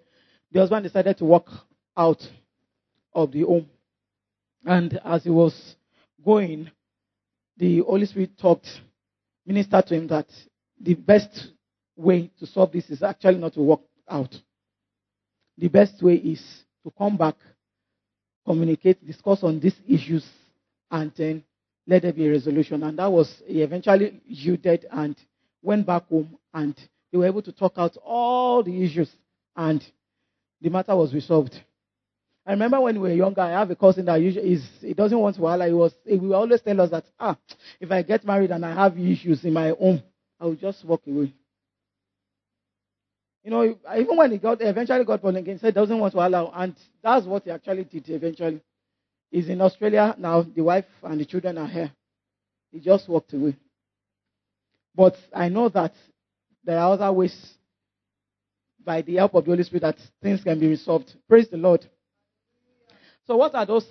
[0.51, 1.49] the husband decided to walk
[1.97, 2.27] out
[3.15, 3.69] of the home.
[4.65, 5.77] And as he was
[6.25, 6.71] going,
[7.57, 8.69] the Holy Spirit talked,
[9.47, 10.27] ministered to him that
[10.81, 11.49] the best
[11.97, 14.35] way to solve this is actually not to walk out.
[15.59, 16.41] The best way is
[16.85, 17.37] to come back,
[18.49, 20.25] communicate, discuss on these issues,
[20.91, 21.45] and then
[21.87, 22.83] let there be a resolution.
[22.83, 25.17] And that was eventually yielded and
[25.63, 26.75] went back home, and
[27.13, 29.11] they were able to talk out all the issues,
[29.55, 29.85] and
[30.63, 31.61] the matter was resolved.
[32.47, 35.19] I remember when we were younger, I have a cousin that usually is he doesn't
[35.19, 35.67] want to wahala.
[35.67, 37.37] He was he will always tell us that ah,
[37.79, 40.03] if I get married and I have issues in my home,
[40.41, 41.35] I will just walk away.
[43.49, 46.19] You know, even when he got eventually got born again, he said doesn't want to
[46.19, 48.61] allow, and that's what he actually did eventually.
[49.31, 50.43] He's in Australia now.
[50.43, 51.91] The wife and the children are here.
[52.71, 53.57] He just walked away.
[54.95, 55.95] But I know that
[56.63, 57.55] there are other ways,
[58.85, 61.11] by the help of the Holy Spirit, that things can be resolved.
[61.27, 61.87] Praise the Lord.
[63.27, 63.87] So, what are those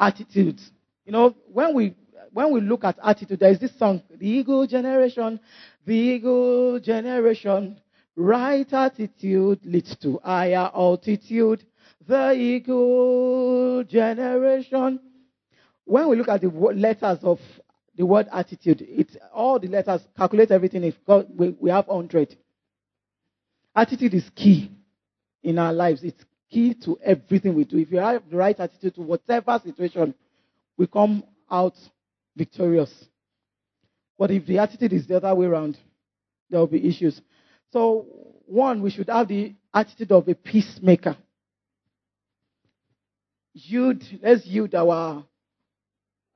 [0.00, 0.70] attitudes?
[1.04, 1.94] You know, when we
[2.32, 5.38] when we look at attitude, there is this song, the Eagle Generation,
[5.84, 7.78] the Eagle Generation.
[8.16, 11.64] Right attitude leads to higher altitude.
[12.06, 15.00] The Eagle Generation.
[15.84, 17.38] When we look at the letters of
[17.96, 20.84] the word attitude, it's all the letters calculate everything.
[20.84, 20.94] If
[21.36, 22.36] we have 100.
[23.74, 24.70] Attitude is key
[25.42, 26.02] in our lives.
[26.04, 27.78] It's key to everything we do.
[27.78, 30.14] If you have the right attitude to whatever situation,
[30.76, 31.74] we come out
[32.36, 32.92] victorious.
[34.18, 35.78] But if the attitude is the other way around,
[36.50, 37.20] there will be issues.
[37.72, 38.06] So,
[38.46, 41.16] one, we should have the attitude of a peacemaker.
[43.54, 45.24] Yield, let's yield our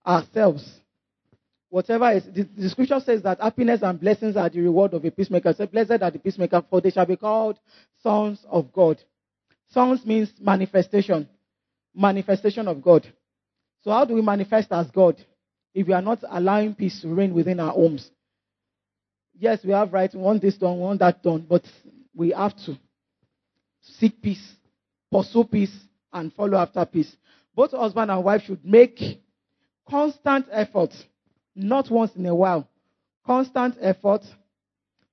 [0.06, 0.80] ourselves.
[1.68, 5.10] Whatever is, the, the, scripture says that happiness and blessings are the reward of a
[5.10, 5.52] peacemaker.
[5.52, 7.58] So blessed are the peacemaker, for they shall be called
[8.02, 9.02] sons of God.
[9.70, 11.28] Sons means manifestation,
[11.94, 13.06] manifestation of God.
[13.82, 15.16] So how do we manifest as God
[15.74, 18.10] if we are not allowing peace to reign within our homes?
[19.38, 20.12] Yes, we have right.
[20.14, 21.64] We want this done, we want that done, but
[22.14, 22.78] we have to
[23.82, 24.54] seek peace,
[25.12, 25.74] pursue peace,
[26.12, 27.14] and follow after peace.
[27.54, 29.20] Both husband and wife should make
[29.88, 30.90] constant effort,
[31.54, 32.68] not once in a while,
[33.26, 34.22] constant effort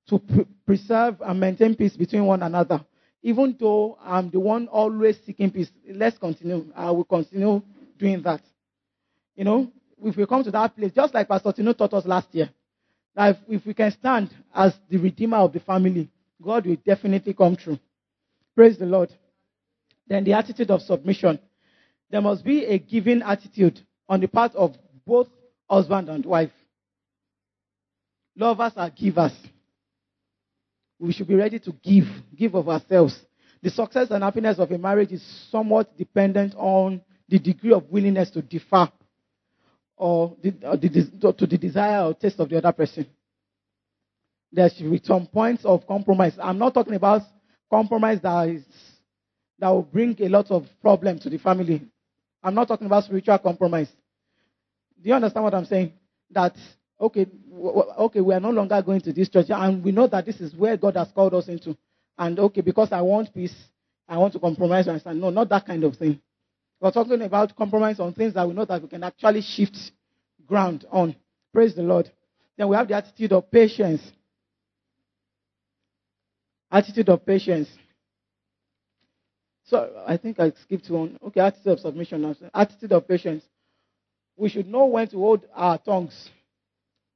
[0.07, 2.83] to pre- preserve and maintain peace between one another.
[3.21, 6.65] Even though I'm the one always seeking peace, let's continue.
[6.75, 7.61] I will continue
[7.97, 8.41] doing that.
[9.35, 9.71] You know,
[10.03, 12.49] if we come to that place, just like Pastor Tino taught us last year,
[13.17, 16.09] if, if we can stand as the redeemer of the family,
[16.41, 17.79] God will definitely come true.
[18.55, 19.11] Praise the Lord.
[20.07, 21.39] Then the attitude of submission.
[22.09, 25.27] There must be a giving attitude on the part of both
[25.69, 26.51] husband and wife.
[28.35, 29.33] Lovers are givers.
[30.99, 33.19] We should be ready to give, give of ourselves.
[33.61, 38.29] The success and happiness of a marriage is somewhat dependent on the degree of willingness
[38.31, 38.91] to differ
[40.03, 43.05] or, the, or the, to the desire or taste of the other person.
[44.51, 46.33] There should be some points of compromise.
[46.41, 47.21] I'm not talking about
[47.71, 48.65] compromise that is
[49.59, 51.81] that will bring a lot of problem to the family.
[52.43, 53.87] I'm not talking about spiritual compromise.
[55.01, 55.93] Do you understand what I'm saying?
[56.31, 56.53] That
[56.99, 60.41] okay, okay, we are no longer going to this church, and we know that this
[60.41, 61.77] is where God has called us into.
[62.17, 63.55] And okay, because I want peace,
[64.09, 64.89] I want to compromise.
[65.05, 66.19] No, not that kind of thing.
[66.83, 69.77] We're talking about compromise on things that we know that we can actually shift
[70.45, 71.15] ground on.
[71.53, 72.11] Praise the Lord.
[72.57, 74.01] Then we have the attitude of patience.
[76.69, 77.69] Attitude of patience.
[79.63, 81.17] So I think I skipped one.
[81.25, 82.35] Okay, attitude of submission.
[82.53, 83.45] Attitude of patience.
[84.35, 86.31] We should know when to hold our tongues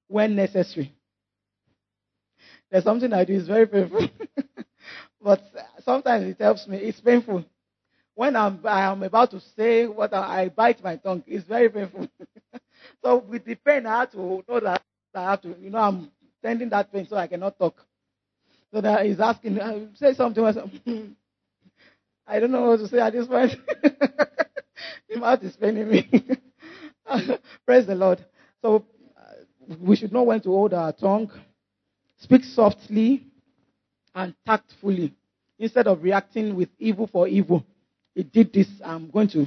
[0.08, 0.94] when necessary.
[2.72, 4.08] There's something I do is very painful,
[5.22, 5.42] but
[5.84, 6.78] sometimes it helps me.
[6.78, 7.44] It's painful
[8.18, 12.08] when I'm, I'm about to say what I, I bite my tongue, it's very painful.
[13.04, 14.82] so with the pain, I have to know that
[15.14, 16.12] I have to, you know, I'm
[16.42, 17.86] sending that pain so I cannot talk.
[18.74, 20.44] So that he's asking, uh, say something.
[22.28, 23.52] I don't know what to say at this point.
[23.84, 26.10] the mouth is paining me.
[27.68, 28.26] Praise the Lord.
[28.64, 28.84] So
[29.16, 31.32] uh, we should know when to hold our tongue,
[32.18, 33.28] speak softly
[34.16, 35.14] and tactfully
[35.60, 37.64] instead of reacting with evil for evil,
[38.18, 38.68] he did this.
[38.84, 39.46] I'm going to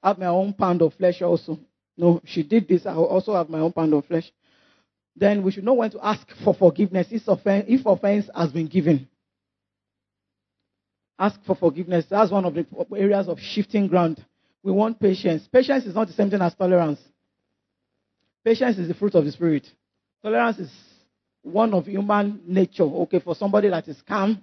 [0.00, 1.58] have my own pound of flesh also.
[1.96, 2.86] No, she did this.
[2.86, 4.30] I will also have my own pound of flesh.
[5.16, 8.68] Then we should know when to ask for forgiveness if offense, if offense has been
[8.68, 9.08] given.
[11.18, 12.04] Ask for forgiveness.
[12.08, 12.66] That's one of the
[12.96, 14.24] areas of shifting ground.
[14.62, 15.48] We want patience.
[15.52, 17.00] Patience is not the same thing as tolerance.
[18.44, 19.66] Patience is the fruit of the Spirit.
[20.22, 20.70] Tolerance is
[21.42, 22.84] one of human nature.
[22.84, 24.40] Okay, for somebody that is calm,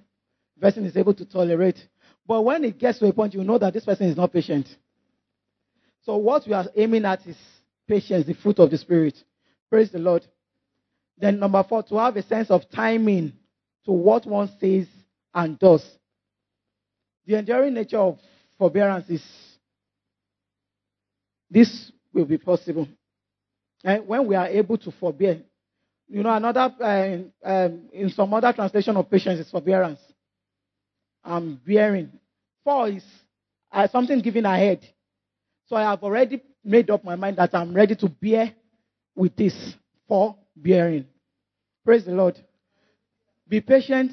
[0.60, 1.78] person is able to tolerate.
[2.28, 4.68] But when it gets to a point, you know that this person is not patient.
[6.04, 7.38] So what we are aiming at is
[7.88, 9.16] patience, the fruit of the Spirit.
[9.70, 10.26] Praise the Lord.
[11.18, 13.34] Then number four, to have a sense of timing
[13.86, 14.88] to what one says
[15.34, 15.86] and does.
[17.26, 18.20] The enduring nature of
[18.58, 19.24] forbearance is
[21.50, 22.88] this will be possible.
[23.84, 25.42] And when we are able to forbear,
[26.08, 27.18] you know, another, uh,
[27.48, 30.00] um, in some other translation of patience is forbearance.
[31.24, 32.12] I'm bearing.
[32.64, 33.04] For is
[33.72, 34.88] uh, something given ahead.
[35.68, 38.54] So I have already made up my mind that I'm ready to bear
[39.16, 39.76] with this
[40.08, 41.06] for bearing.
[41.86, 42.38] Praise the Lord.
[43.48, 44.12] Be patient.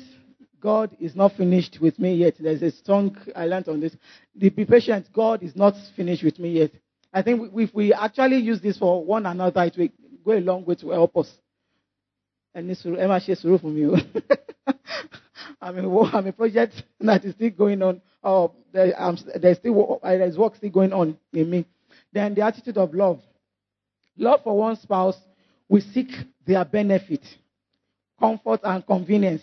[0.60, 2.34] God is not finished with me yet.
[2.38, 3.96] There's a song I learned on this.
[4.36, 5.06] Be patient.
[5.12, 6.70] God is not finished with me yet.
[7.12, 9.88] I think if we actually use this for one another, it will
[10.24, 11.32] go a long way to help us.
[12.54, 13.96] And this Emma sùúrù from you.
[15.60, 18.00] I mean, I'm a project that is still going on.
[18.24, 21.66] Oh, there, um, there's still there's work still going on in me.
[22.12, 23.20] Then the attitude of love.
[24.16, 25.16] Love for one spouse,
[25.68, 26.10] we seek
[26.46, 27.24] their benefit,
[28.18, 29.42] comfort, and convenience.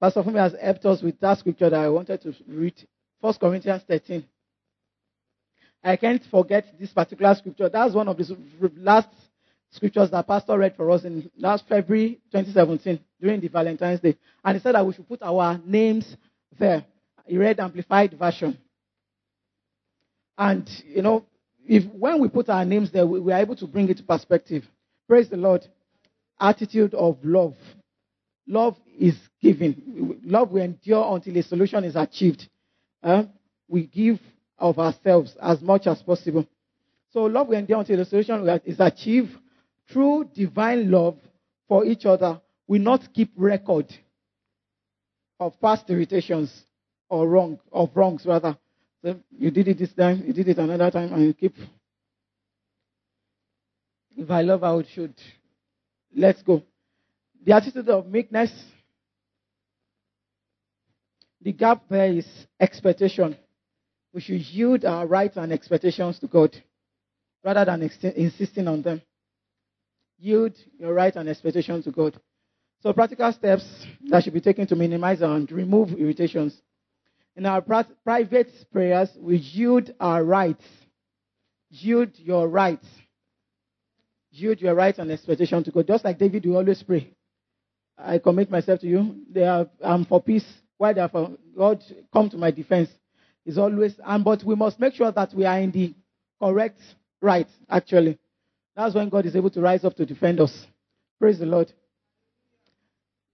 [0.00, 2.74] Pastor Fumi has helped us with that scripture that I wanted to read.
[3.20, 4.24] 1 Corinthians 13.
[5.82, 7.68] I can't forget this particular scripture.
[7.68, 8.36] That's one of the
[8.76, 9.08] last
[9.70, 14.16] scriptures that Pastor read for us in last February 2017 during the Valentine's Day.
[14.44, 16.16] And he said that we should put our names
[16.58, 16.84] there.
[17.26, 18.58] He read Amplified Version.
[20.36, 21.26] And, you know,
[21.66, 24.02] if when we put our names there, we, we are able to bring it to
[24.02, 24.64] perspective.
[25.06, 25.66] Praise the Lord.
[26.40, 27.54] Attitude of love.
[28.46, 30.20] Love is giving.
[30.24, 32.48] Love will endure until a solution is achieved.
[33.02, 33.24] Uh,
[33.68, 34.18] we give
[34.58, 36.46] of ourselves as much as possible.
[37.12, 39.30] So love will endure until the solution is achieved
[39.90, 41.16] through divine love
[41.68, 42.40] for each other.
[42.66, 43.92] We not keep record
[45.40, 46.64] of past irritations
[47.08, 48.56] or wrong of wrongs rather.
[49.02, 51.54] So you did it this time, you did it another time, and you keep.
[54.16, 55.14] If I love, I would should.
[56.14, 56.62] Let's go.
[57.44, 58.50] The attitude of meekness.
[61.40, 62.26] The gap there is
[62.58, 63.36] expectation.
[64.12, 66.56] We should yield our rights and expectations to God
[67.44, 69.00] rather than ex- insisting on them.
[70.18, 72.18] Yield your right and expectation to God.
[72.80, 73.64] So, practical steps
[74.08, 76.60] that should be taken to minimize and remove irritations.
[77.36, 80.64] In our private prayers, we yield our rights.
[81.70, 82.86] Yield your rights.
[84.30, 85.86] Yield your rights and expectation to God.
[85.86, 87.12] Just like David, we always pray.
[87.96, 89.22] I commit myself to you.
[89.30, 90.46] They are, I'm for peace.
[90.76, 91.82] Why therefore, God,
[92.12, 92.90] come to my defense.
[93.44, 95.94] Is always, and but we must make sure that we are in the
[96.40, 96.80] correct
[97.22, 97.48] right.
[97.70, 98.18] Actually,
[98.78, 100.66] that's when God is able to rise up to defend us.
[101.18, 101.72] Praise the Lord.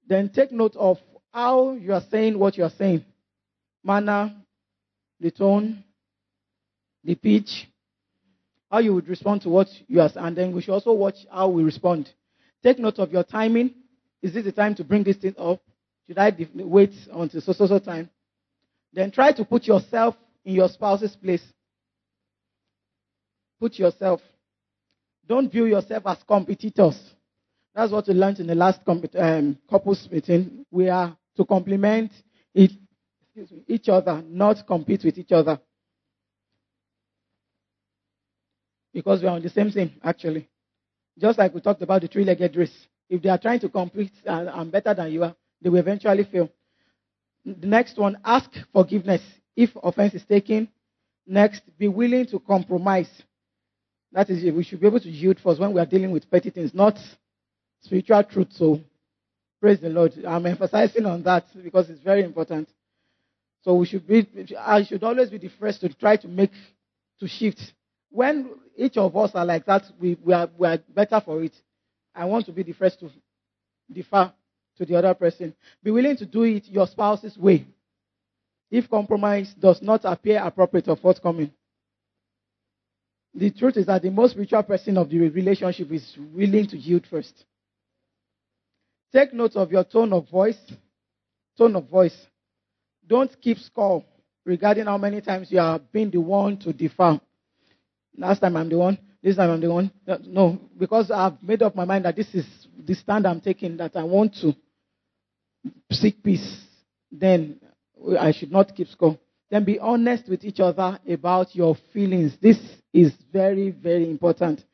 [0.09, 0.97] Then take note of
[1.35, 3.05] how you are saying what you are saying
[3.85, 4.35] manner,
[5.21, 5.85] the tone,
[7.05, 7.69] the pitch,
[8.71, 10.25] how you would respond to what you are saying.
[10.25, 12.09] And then we should also watch how we respond.
[12.62, 13.75] Take note of your timing.
[14.23, 15.61] Is this the time to bring this thing up?
[16.07, 18.09] Should I wait until so so so time?
[18.95, 21.45] Then try to put yourself in your spouse's place.
[23.61, 24.23] Put yourself.
[25.26, 26.98] Don't view yourself as competitors.
[27.74, 30.64] That's what we learned in the last um, couples meeting.
[30.70, 32.12] We are to complement
[32.55, 32.72] each,
[33.66, 35.59] each other, not compete with each other.
[38.92, 40.48] Because we are on the same thing, actually.
[41.18, 42.86] Just like we talked about the three legged race.
[43.09, 46.24] If they are trying to compete and, and better than you are, they will eventually
[46.24, 46.48] fail.
[47.44, 49.22] The next one, ask forgiveness
[49.56, 50.68] if offense is taken.
[51.26, 53.10] Next, be willing to compromise.
[54.15, 56.49] That is, we should be able to yield first when we are dealing with petty
[56.49, 56.97] things, not
[57.82, 58.47] spiritual truth.
[58.53, 58.81] So,
[59.61, 60.12] praise the Lord.
[60.24, 62.69] I'm emphasizing on that because it's very important.
[63.62, 64.24] So we should be,
[64.57, 66.53] I should always be the first to try to make,
[67.19, 67.73] to shift.
[68.11, 71.55] When each of us are like that, we, we, are, we are better for it.
[72.15, 73.11] I want to be the first to
[73.93, 74.32] defer
[74.77, 75.55] to the other person.
[75.82, 77.66] Be willing to do it your spouse's way.
[78.70, 81.51] If compromise does not appear appropriate or forthcoming.
[83.35, 87.06] The truth is that the most spiritual person of the relationship is willing to yield
[87.11, 87.44] first.
[89.12, 90.59] Take note of your tone of voice,
[91.59, 92.16] tone of voice.
[93.06, 94.05] Don't keep score
[94.44, 97.20] regarding how many times you have been the one to defer.
[98.16, 99.90] Last time I'm the one, this time I'm the one.
[100.27, 102.47] No, because I've made up my mind that this is
[102.78, 104.55] the stand I'm taking, that I want to
[105.90, 106.61] seek peace.
[107.11, 107.61] Then
[108.19, 109.19] I should not keep score.
[109.51, 112.37] Then be honest with each other about your feelings.
[112.41, 112.59] This
[112.93, 114.65] is very, very important.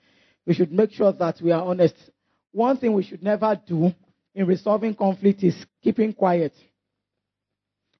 [0.46, 1.94] We should make sure that we are honest.
[2.52, 3.92] One thing we should never do
[4.34, 6.54] in resolving conflict is keeping quiet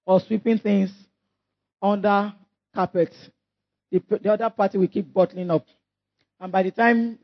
[0.07, 0.91] or sweeping things
[1.83, 2.33] under
[2.75, 3.15] carpet.
[3.91, 5.67] The, the other party will keep bottling up.
[6.39, 7.19] And by the time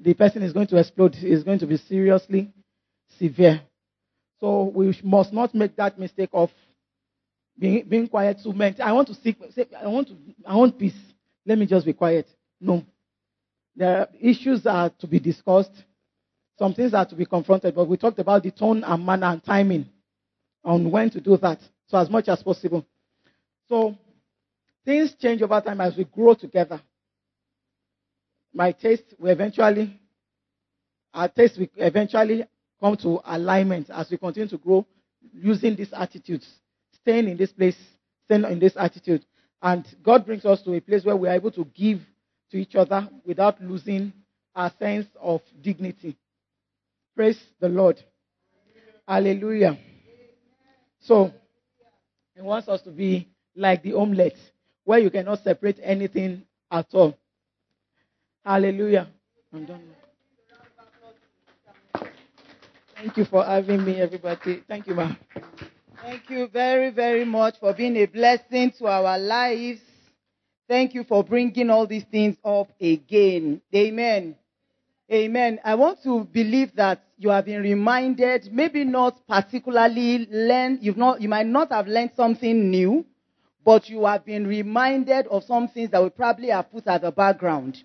[0.00, 2.52] the person is going to explode, it's going to be seriously
[3.18, 3.60] severe.
[4.40, 6.50] So we must not make that mistake of
[7.60, 8.74] being, being quiet to men.
[8.82, 9.36] I want to seek,
[9.78, 10.16] I want to,
[10.46, 10.96] I want peace.
[11.46, 12.26] Let me just be quiet.
[12.60, 12.84] No.
[13.80, 15.84] Are issues are to be discussed.
[16.58, 19.44] Some things are to be confronted, but we talked about the tone and manner and
[19.44, 19.86] timing
[20.64, 21.60] on when to do that.
[21.86, 22.84] So as much as possible.
[23.68, 23.96] So
[24.84, 26.80] things change over time as we grow together.
[28.52, 29.98] My taste will eventually,
[31.14, 32.44] our taste will eventually
[32.80, 34.86] come to alignment as we continue to grow
[35.32, 36.46] using these attitudes,
[37.02, 37.76] staying in this place,
[38.24, 39.24] staying in this attitude.
[39.62, 42.00] And God brings us to a place where we are able to give
[42.50, 44.12] to each other without losing
[44.54, 46.16] our sense of dignity.
[47.14, 48.02] Praise the Lord.
[49.06, 49.78] Hallelujah.
[51.00, 51.32] So,
[52.34, 54.36] He wants us to be like the omelette,
[54.84, 57.16] where you cannot separate anything at all.
[58.44, 59.08] Hallelujah.
[59.52, 59.82] I'm done.
[62.94, 64.62] Thank you for having me, everybody.
[64.68, 65.16] Thank you, ma'am.
[66.02, 69.80] Thank you very, very much for being a blessing to our lives.
[70.66, 73.60] Thank you for bringing all these things up again.
[73.74, 74.34] Amen.
[75.12, 75.60] Amen.
[75.62, 81.20] I want to believe that you have been reminded, maybe not particularly learned, you've not,
[81.20, 83.04] you might not have learned something new,
[83.62, 87.10] but you have been reminded of some things that we probably have put at the
[87.10, 87.76] background.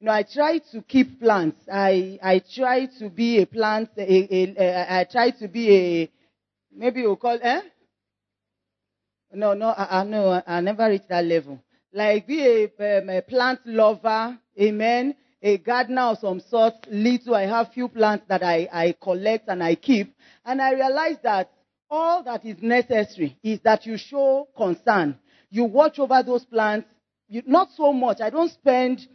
[0.00, 1.60] You know, I try to keep plants.
[1.72, 6.10] I, I try to be a plant, a, a, a, I try to be a,
[6.74, 7.60] maybe we'll call, eh?
[9.32, 11.62] No, no, I, I no, I never reached that level.
[11.92, 12.64] Like be a,
[13.00, 18.24] um, a plant lover, amen, a gardener of some sort, little, I have few plants
[18.28, 20.14] that I, I collect and I keep.
[20.44, 21.50] And I realize that
[21.90, 25.18] all that is necessary is that you show concern.
[25.50, 26.88] You watch over those plants,
[27.28, 28.20] you, not so much.
[28.20, 29.06] I don't spend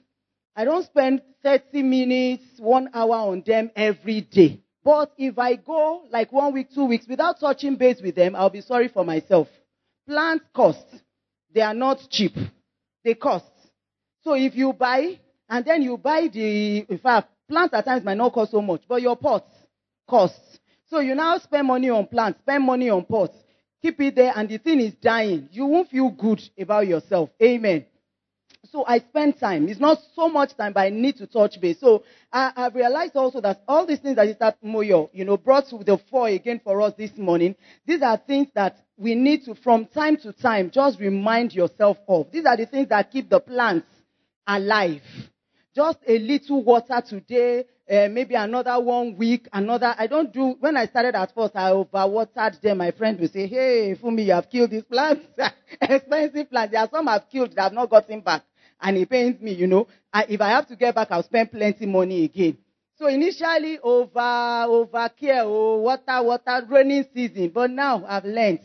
[0.55, 4.59] I don't spend 30 minutes, one hour on them every day.
[4.88, 8.49] But if I go like one week, two weeks without touching base with them, I'll
[8.49, 9.49] be sorry for myself.
[10.07, 10.85] Plants cost.
[11.53, 12.31] They are not cheap.
[13.03, 13.51] They cost.
[14.23, 15.19] So if you buy,
[15.49, 18.84] and then you buy the, in fact, plants at times might not cost so much,
[18.88, 19.51] but your pots
[20.09, 20.39] cost.
[20.89, 23.35] So you now spend money on plants, spend money on pots,
[23.81, 25.49] keep it there, and the thing is dying.
[25.51, 27.30] You won't feel good about yourself.
[27.43, 27.85] Amen.
[28.72, 29.68] So I spend time.
[29.69, 31.80] It's not so much time, but I need to touch base.
[31.80, 35.69] So I, have realized also that all these things that Sister Moyo, you know, brought
[35.69, 39.56] to the fore again for us this morning, these are things that we need to,
[39.56, 42.31] from time to time, just remind yourself of.
[42.31, 43.88] These are the things that keep the plants
[44.45, 45.02] alive.
[45.76, 49.94] Just a little water today, uh, maybe another one week, another.
[49.98, 52.80] I don't do, when I started at first, I overwatered them.
[52.80, 55.26] My friend will say, hey, Fumi, you have killed these plants.
[55.81, 56.72] Expensive plants.
[56.72, 58.44] There are some I've killed that I've not gotten back
[58.81, 59.87] and it pains me, you know.
[60.13, 62.57] I, if I have to get back, I'll spend plenty money again.
[62.97, 67.49] So initially, over, over care, oh, water, water, raining season.
[67.49, 68.59] But now I've learned.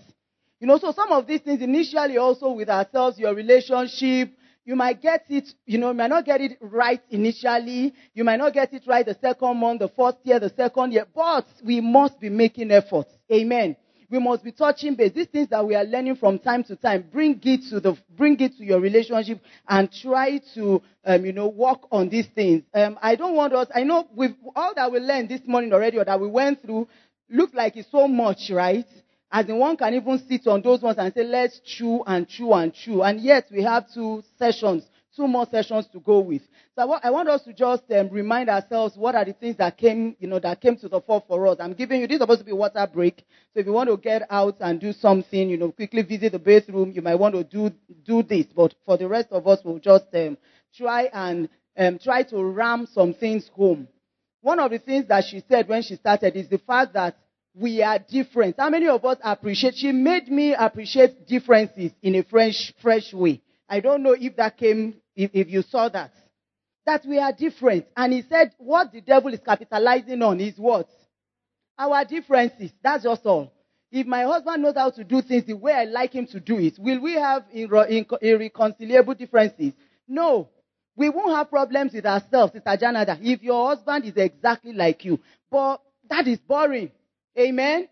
[0.60, 4.32] You know, so some of these things initially also with ourselves, your relationship,
[4.64, 7.92] you might get it, you know, you might not get it right initially.
[8.14, 11.04] You might not get it right the second month, the first year, the second year.
[11.12, 13.10] But we must be making efforts.
[13.30, 13.76] Amen.
[14.12, 15.12] We must be touching base.
[15.12, 18.38] These things that we are learning from time to time, bring it to the, bring
[18.40, 22.62] it to your relationship and try to, um, you know, work on these things.
[22.74, 25.96] Um, I don't want us, I know with all that we learned this morning already
[25.96, 26.88] or that we went through,
[27.30, 28.84] looks like it's so much, right?
[29.30, 32.52] As in one can even sit on those ones and say, let's chew and chew
[32.52, 33.00] and chew.
[33.02, 34.84] And yet we have two sessions
[35.14, 36.42] two more sessions to go with.
[36.74, 40.16] So I want, us to just um, remind ourselves what are the things that came,
[40.18, 41.58] you know, that came to the fore for us.
[41.60, 43.24] I'm giving you, this is supposed to be water break.
[43.52, 46.38] So if you want to get out and do something, you know, quickly visit the
[46.38, 47.70] bathroom, you might want to do,
[48.04, 48.46] do this.
[48.46, 50.38] But for the rest of us, we'll just um,
[50.76, 53.88] try and um, try to ram some things home.
[54.40, 57.16] One of the things that she said when she started is the fact that
[57.54, 58.56] we are different.
[58.58, 59.74] How many of us appreciate?
[59.76, 63.42] She made me appreciate differences in a fresh, fresh way.
[63.72, 66.12] I don't know if that came if, if you saw that.
[66.84, 67.86] That we are different.
[67.96, 70.88] And he said, what the devil is capitalizing on is what?
[71.78, 72.70] Our differences.
[72.82, 73.50] That's just all.
[73.90, 76.58] if my husband knows how to do things the way I like him to do
[76.58, 79.72] it, will we have irreconcilable differences?
[80.08, 80.48] No.
[80.96, 85.18] We won't have problems with ourselves, Sister Janada, if your husband is exactly like you.
[85.50, 85.80] But
[86.10, 86.90] that is boring.
[87.38, 87.88] Amen.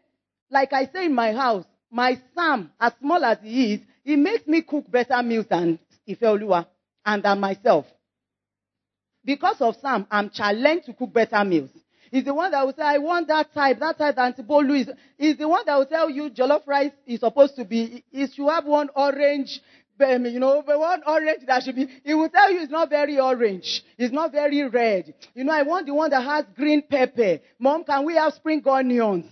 [0.51, 4.47] Like I say in my house, my Sam, as small as he is, he makes
[4.47, 5.79] me cook better meals than
[6.09, 6.67] Ifeoluwa
[7.05, 7.87] and than myself.
[9.25, 11.71] Because of Sam, I'm challenged to cook better meals.
[12.11, 14.91] He's the one that will say, I want that type, that type that Antibolu is.
[15.17, 18.49] He's the one that will tell you jollof rice is supposed to be, it should
[18.49, 19.61] have one orange,
[20.01, 23.21] um, you know, one orange that should be, he will tell you it's not very
[23.21, 23.85] orange.
[23.97, 25.15] It's not very red.
[25.35, 27.39] You know, I want the one that has green pepper.
[27.61, 29.27] Mom, can we have spring onions?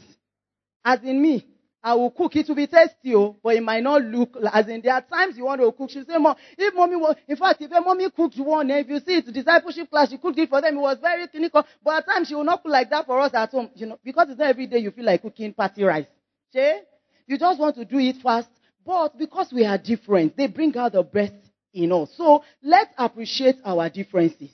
[0.84, 1.47] As in me,
[1.82, 2.34] I will cook.
[2.36, 5.36] It will be tasty, oh, but it might not look as in there are times
[5.36, 5.90] you want to cook.
[5.90, 9.18] She say, Mom, if mommy was, in fact, if mommy cooked one, if you see
[9.18, 10.76] it, discipleship class, she cooked it for them.
[10.76, 11.64] It was very clinical.
[11.84, 13.98] But at times she will not cook like that for us at home, you know,
[14.04, 16.06] because it's not every day you feel like cooking party rice.
[16.52, 16.80] See?
[17.26, 18.48] You just want to do it fast.
[18.84, 21.34] But because we are different, they bring out the best
[21.74, 22.10] in us.
[22.16, 24.50] So let's appreciate our differences.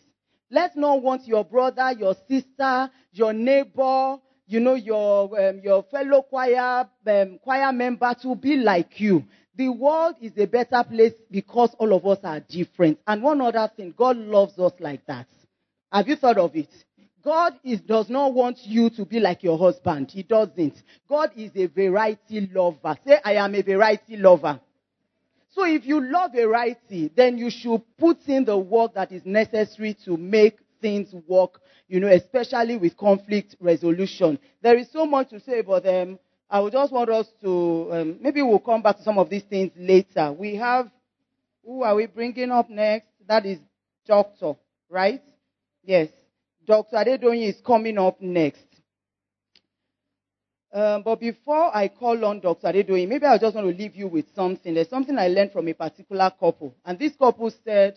[0.51, 6.23] Let's not want your brother, your sister, your neighbor, you know, your, um, your fellow
[6.23, 9.25] choir, um, choir member to be like you.
[9.57, 12.99] The world is a better place because all of us are different.
[13.07, 15.27] And one other thing, God loves us like that.
[15.93, 16.69] Have you thought of it?
[17.23, 20.11] God is, does not want you to be like your husband.
[20.11, 20.75] He doesn't.
[21.09, 22.99] God is a variety lover.
[23.07, 24.61] Say, I am a variety lover.
[25.53, 29.97] So if you love variety, then you should put in the work that is necessary
[30.05, 34.39] to make things work, you know, especially with conflict resolution.
[34.63, 36.19] There is so much to say about them.
[36.51, 39.45] I would just want us to, um, maybe we'll come back to some of these
[39.45, 40.31] things later.
[40.31, 40.91] We have,
[41.65, 43.09] who are we bringing up next?
[43.27, 43.59] That is
[44.07, 44.57] Doctor,
[44.91, 45.23] right?
[45.83, 46.11] Yes.
[46.67, 46.97] Dr.
[46.97, 48.67] Adedoyin is coming up next.
[50.71, 52.67] Um, but before I call on Dr.
[52.67, 54.75] Adedoyin, maybe I just want to leave you with something.
[54.75, 56.75] There's something I learned from a particular couple.
[56.85, 57.97] And this couple said,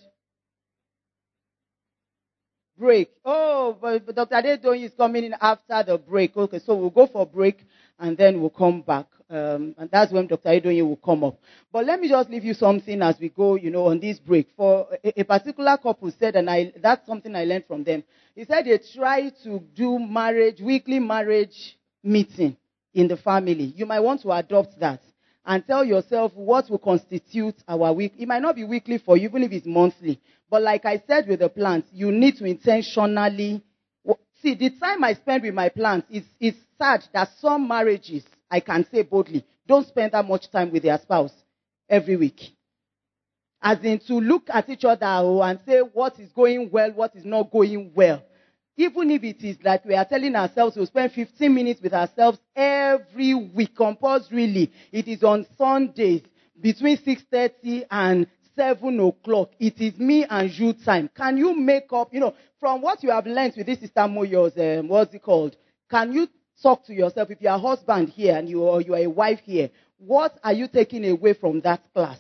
[2.77, 3.09] break.
[3.25, 4.35] Oh, but, but Dr.
[4.35, 6.35] Adedoyin is coming in after the break.
[6.35, 7.63] Okay, so we'll go for break
[7.99, 9.07] and then we'll come back.
[9.29, 10.49] Um, and that's when Dr.
[10.49, 11.37] Adedoyin will come up.
[11.71, 14.47] But let me just leave you something as we go, you know, on this break.
[14.55, 18.03] For a, a particular couple said, and I, that's something I learned from them.
[18.35, 22.55] He said they try to do marriage, weekly marriage meeting
[22.93, 23.73] in the family.
[23.75, 25.01] You might want to adopt that
[25.47, 28.13] and tell yourself what will constitute our week.
[28.19, 30.19] It might not be weekly for you, even if it's monthly.
[30.49, 33.63] But like I said with the plants, you need to intentionally
[34.41, 36.07] see the time I spend with my plants.
[36.11, 40.71] It's, it's sad that some marriages, I can say boldly, don't spend that much time
[40.71, 41.33] with their spouse
[41.89, 42.41] every week.
[43.61, 47.15] As in to look at each other oh, and say what is going well, what
[47.15, 48.21] is not going well.
[48.77, 52.37] Even if it is like we are telling ourselves we'll spend 15 minutes with ourselves
[52.55, 54.71] every week, compulsorily.
[54.91, 56.21] It is on Sundays
[56.61, 59.49] between 6.30 and 7 o'clock.
[59.59, 61.09] It is me and you time.
[61.15, 64.57] Can you make up, you know, from what you have learned with this Sister Moyo's,
[64.57, 65.55] um, what's it called?
[65.89, 66.27] Can you
[66.61, 69.39] talk to yourself if you're a husband here and you, or you are a wife
[69.43, 69.69] here?
[69.97, 72.19] What are you taking away from that class?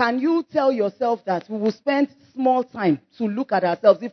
[0.00, 4.02] Can you tell yourself that we will spend small time to look at ourselves?
[4.02, 4.12] If,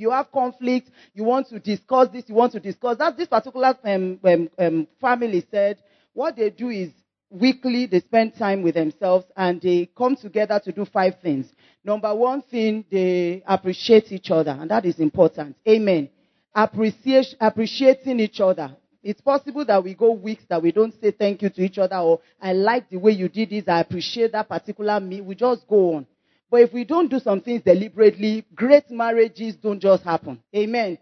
[0.00, 3.16] you have conflict, you want to discuss this, you want to discuss that.
[3.16, 5.78] This particular um, um, um, family said
[6.12, 6.90] what they do is
[7.30, 11.46] weekly they spend time with themselves and they come together to do five things.
[11.84, 15.54] Number one thing, they appreciate each other, and that is important.
[15.68, 16.10] Amen.
[16.52, 18.74] Appreciate, appreciating each other.
[19.02, 21.96] It's possible that we go weeks that we don't say thank you to each other
[21.96, 25.20] or I like the way you did this, I appreciate that particular me.
[25.20, 26.06] We just go on.
[26.50, 30.42] But if we don't do some things deliberately, great marriages don't just happen.
[30.54, 30.98] Amen.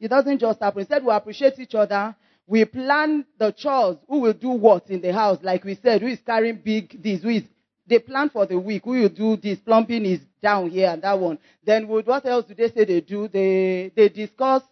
[0.00, 0.80] It doesn't just happen.
[0.80, 2.14] Instead, we appreciate each other.
[2.46, 3.96] We plan the chores.
[4.08, 5.38] Who will do what in the house?
[5.42, 7.22] Like we said, who is carrying big this?
[7.22, 7.42] Who is
[7.86, 8.84] they plan for the week.
[8.84, 9.58] Who will do this?
[9.58, 11.38] Plumbing is down here and that one.
[11.64, 13.28] Then what else do they say they do?
[13.28, 14.62] They they discuss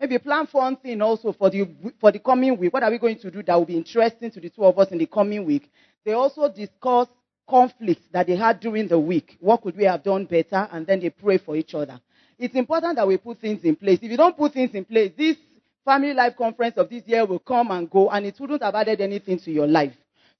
[0.00, 1.68] maybe plan for one thing also for the
[2.00, 2.72] for the coming week.
[2.72, 4.90] What are we going to do that will be interesting to the two of us
[4.90, 5.70] in the coming week?
[6.04, 7.08] They also discuss
[7.48, 9.36] conflicts that they had during the week.
[9.40, 10.68] What could we have done better?
[10.70, 12.00] And then they pray for each other.
[12.38, 13.98] It's important that we put things in place.
[14.02, 15.36] If you don't put things in place, this
[15.84, 19.00] family life conference of this year will come and go, and it wouldn't have added
[19.00, 19.94] anything to your life.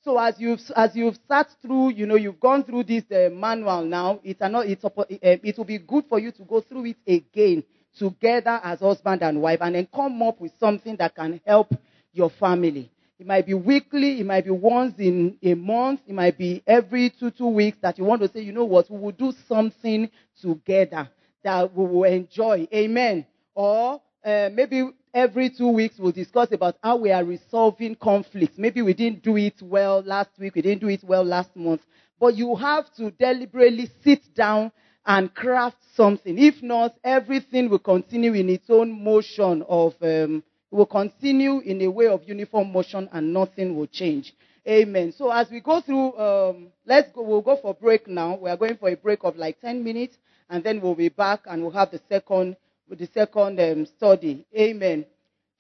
[0.04, 3.82] So as you've as you've sat through, you know, you've gone through this uh, manual
[3.84, 4.20] now.
[4.22, 7.64] It's it's, uh, it will be good for you to go through it again
[7.98, 11.72] together as husband and wife, and then come up with something that can help
[12.12, 12.90] your family.
[13.18, 17.10] It might be weekly, it might be once in a month, it might be every
[17.10, 20.08] two two weeks that you want to say, you know what, we will do something
[20.40, 21.08] together
[21.42, 22.68] that we will enjoy.
[22.72, 23.26] Amen.
[23.54, 28.56] Or uh, maybe every two weeks we'll discuss about how we are resolving conflicts.
[28.56, 31.82] Maybe we didn't do it well last week, we didn't do it well last month.
[32.20, 34.70] But you have to deliberately sit down
[35.08, 36.38] and craft something.
[36.38, 41.88] If not, everything will continue in its own motion of, um, will continue in a
[41.88, 44.34] way of uniform motion and nothing will change.
[44.68, 45.12] Amen.
[45.16, 48.36] So as we go through, um, let's go, we'll go for break now.
[48.36, 50.18] We are going for a break of like 10 minutes
[50.50, 52.56] and then we'll be back and we'll have the second,
[52.90, 54.46] the second um, study.
[54.56, 55.06] Amen.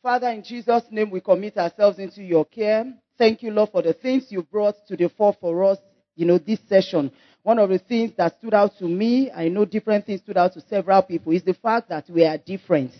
[0.02, 2.84] Father, in Jesus' name, we commit ourselves into your care.
[3.16, 5.78] Thank you, Lord, for the things you brought to the fore for us,
[6.16, 7.10] you know, this session.
[7.48, 10.52] One of the things that stood out to me, I know different things stood out
[10.52, 12.92] to several people, is the fact that we are different.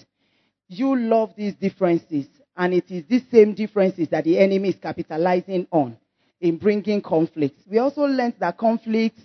[0.69, 2.27] You love these differences,
[2.57, 5.99] and it is these same differences that the enemy is capitalizing on
[6.41, 7.61] in bringing conflict.
[7.71, 9.19] We also learned that conflict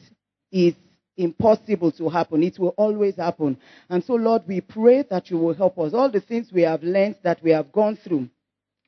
[0.51, 0.73] is
[1.15, 2.43] impossible to happen.
[2.43, 3.55] It will always happen.
[3.87, 5.93] And so, Lord, we pray that you will help us.
[5.93, 8.27] All the things we have learned, that we have gone through,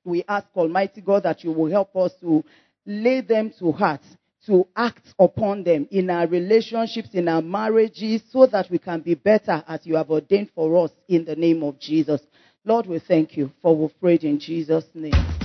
[0.03, 2.43] we ask Almighty God that you will help us to
[2.85, 4.01] lay them to heart,
[4.45, 9.15] to act upon them in our relationships, in our marriages, so that we can be
[9.15, 12.21] better as you have ordained for us in the name of Jesus.
[12.63, 15.44] Lord, we thank you for we've prayed in Jesus' name.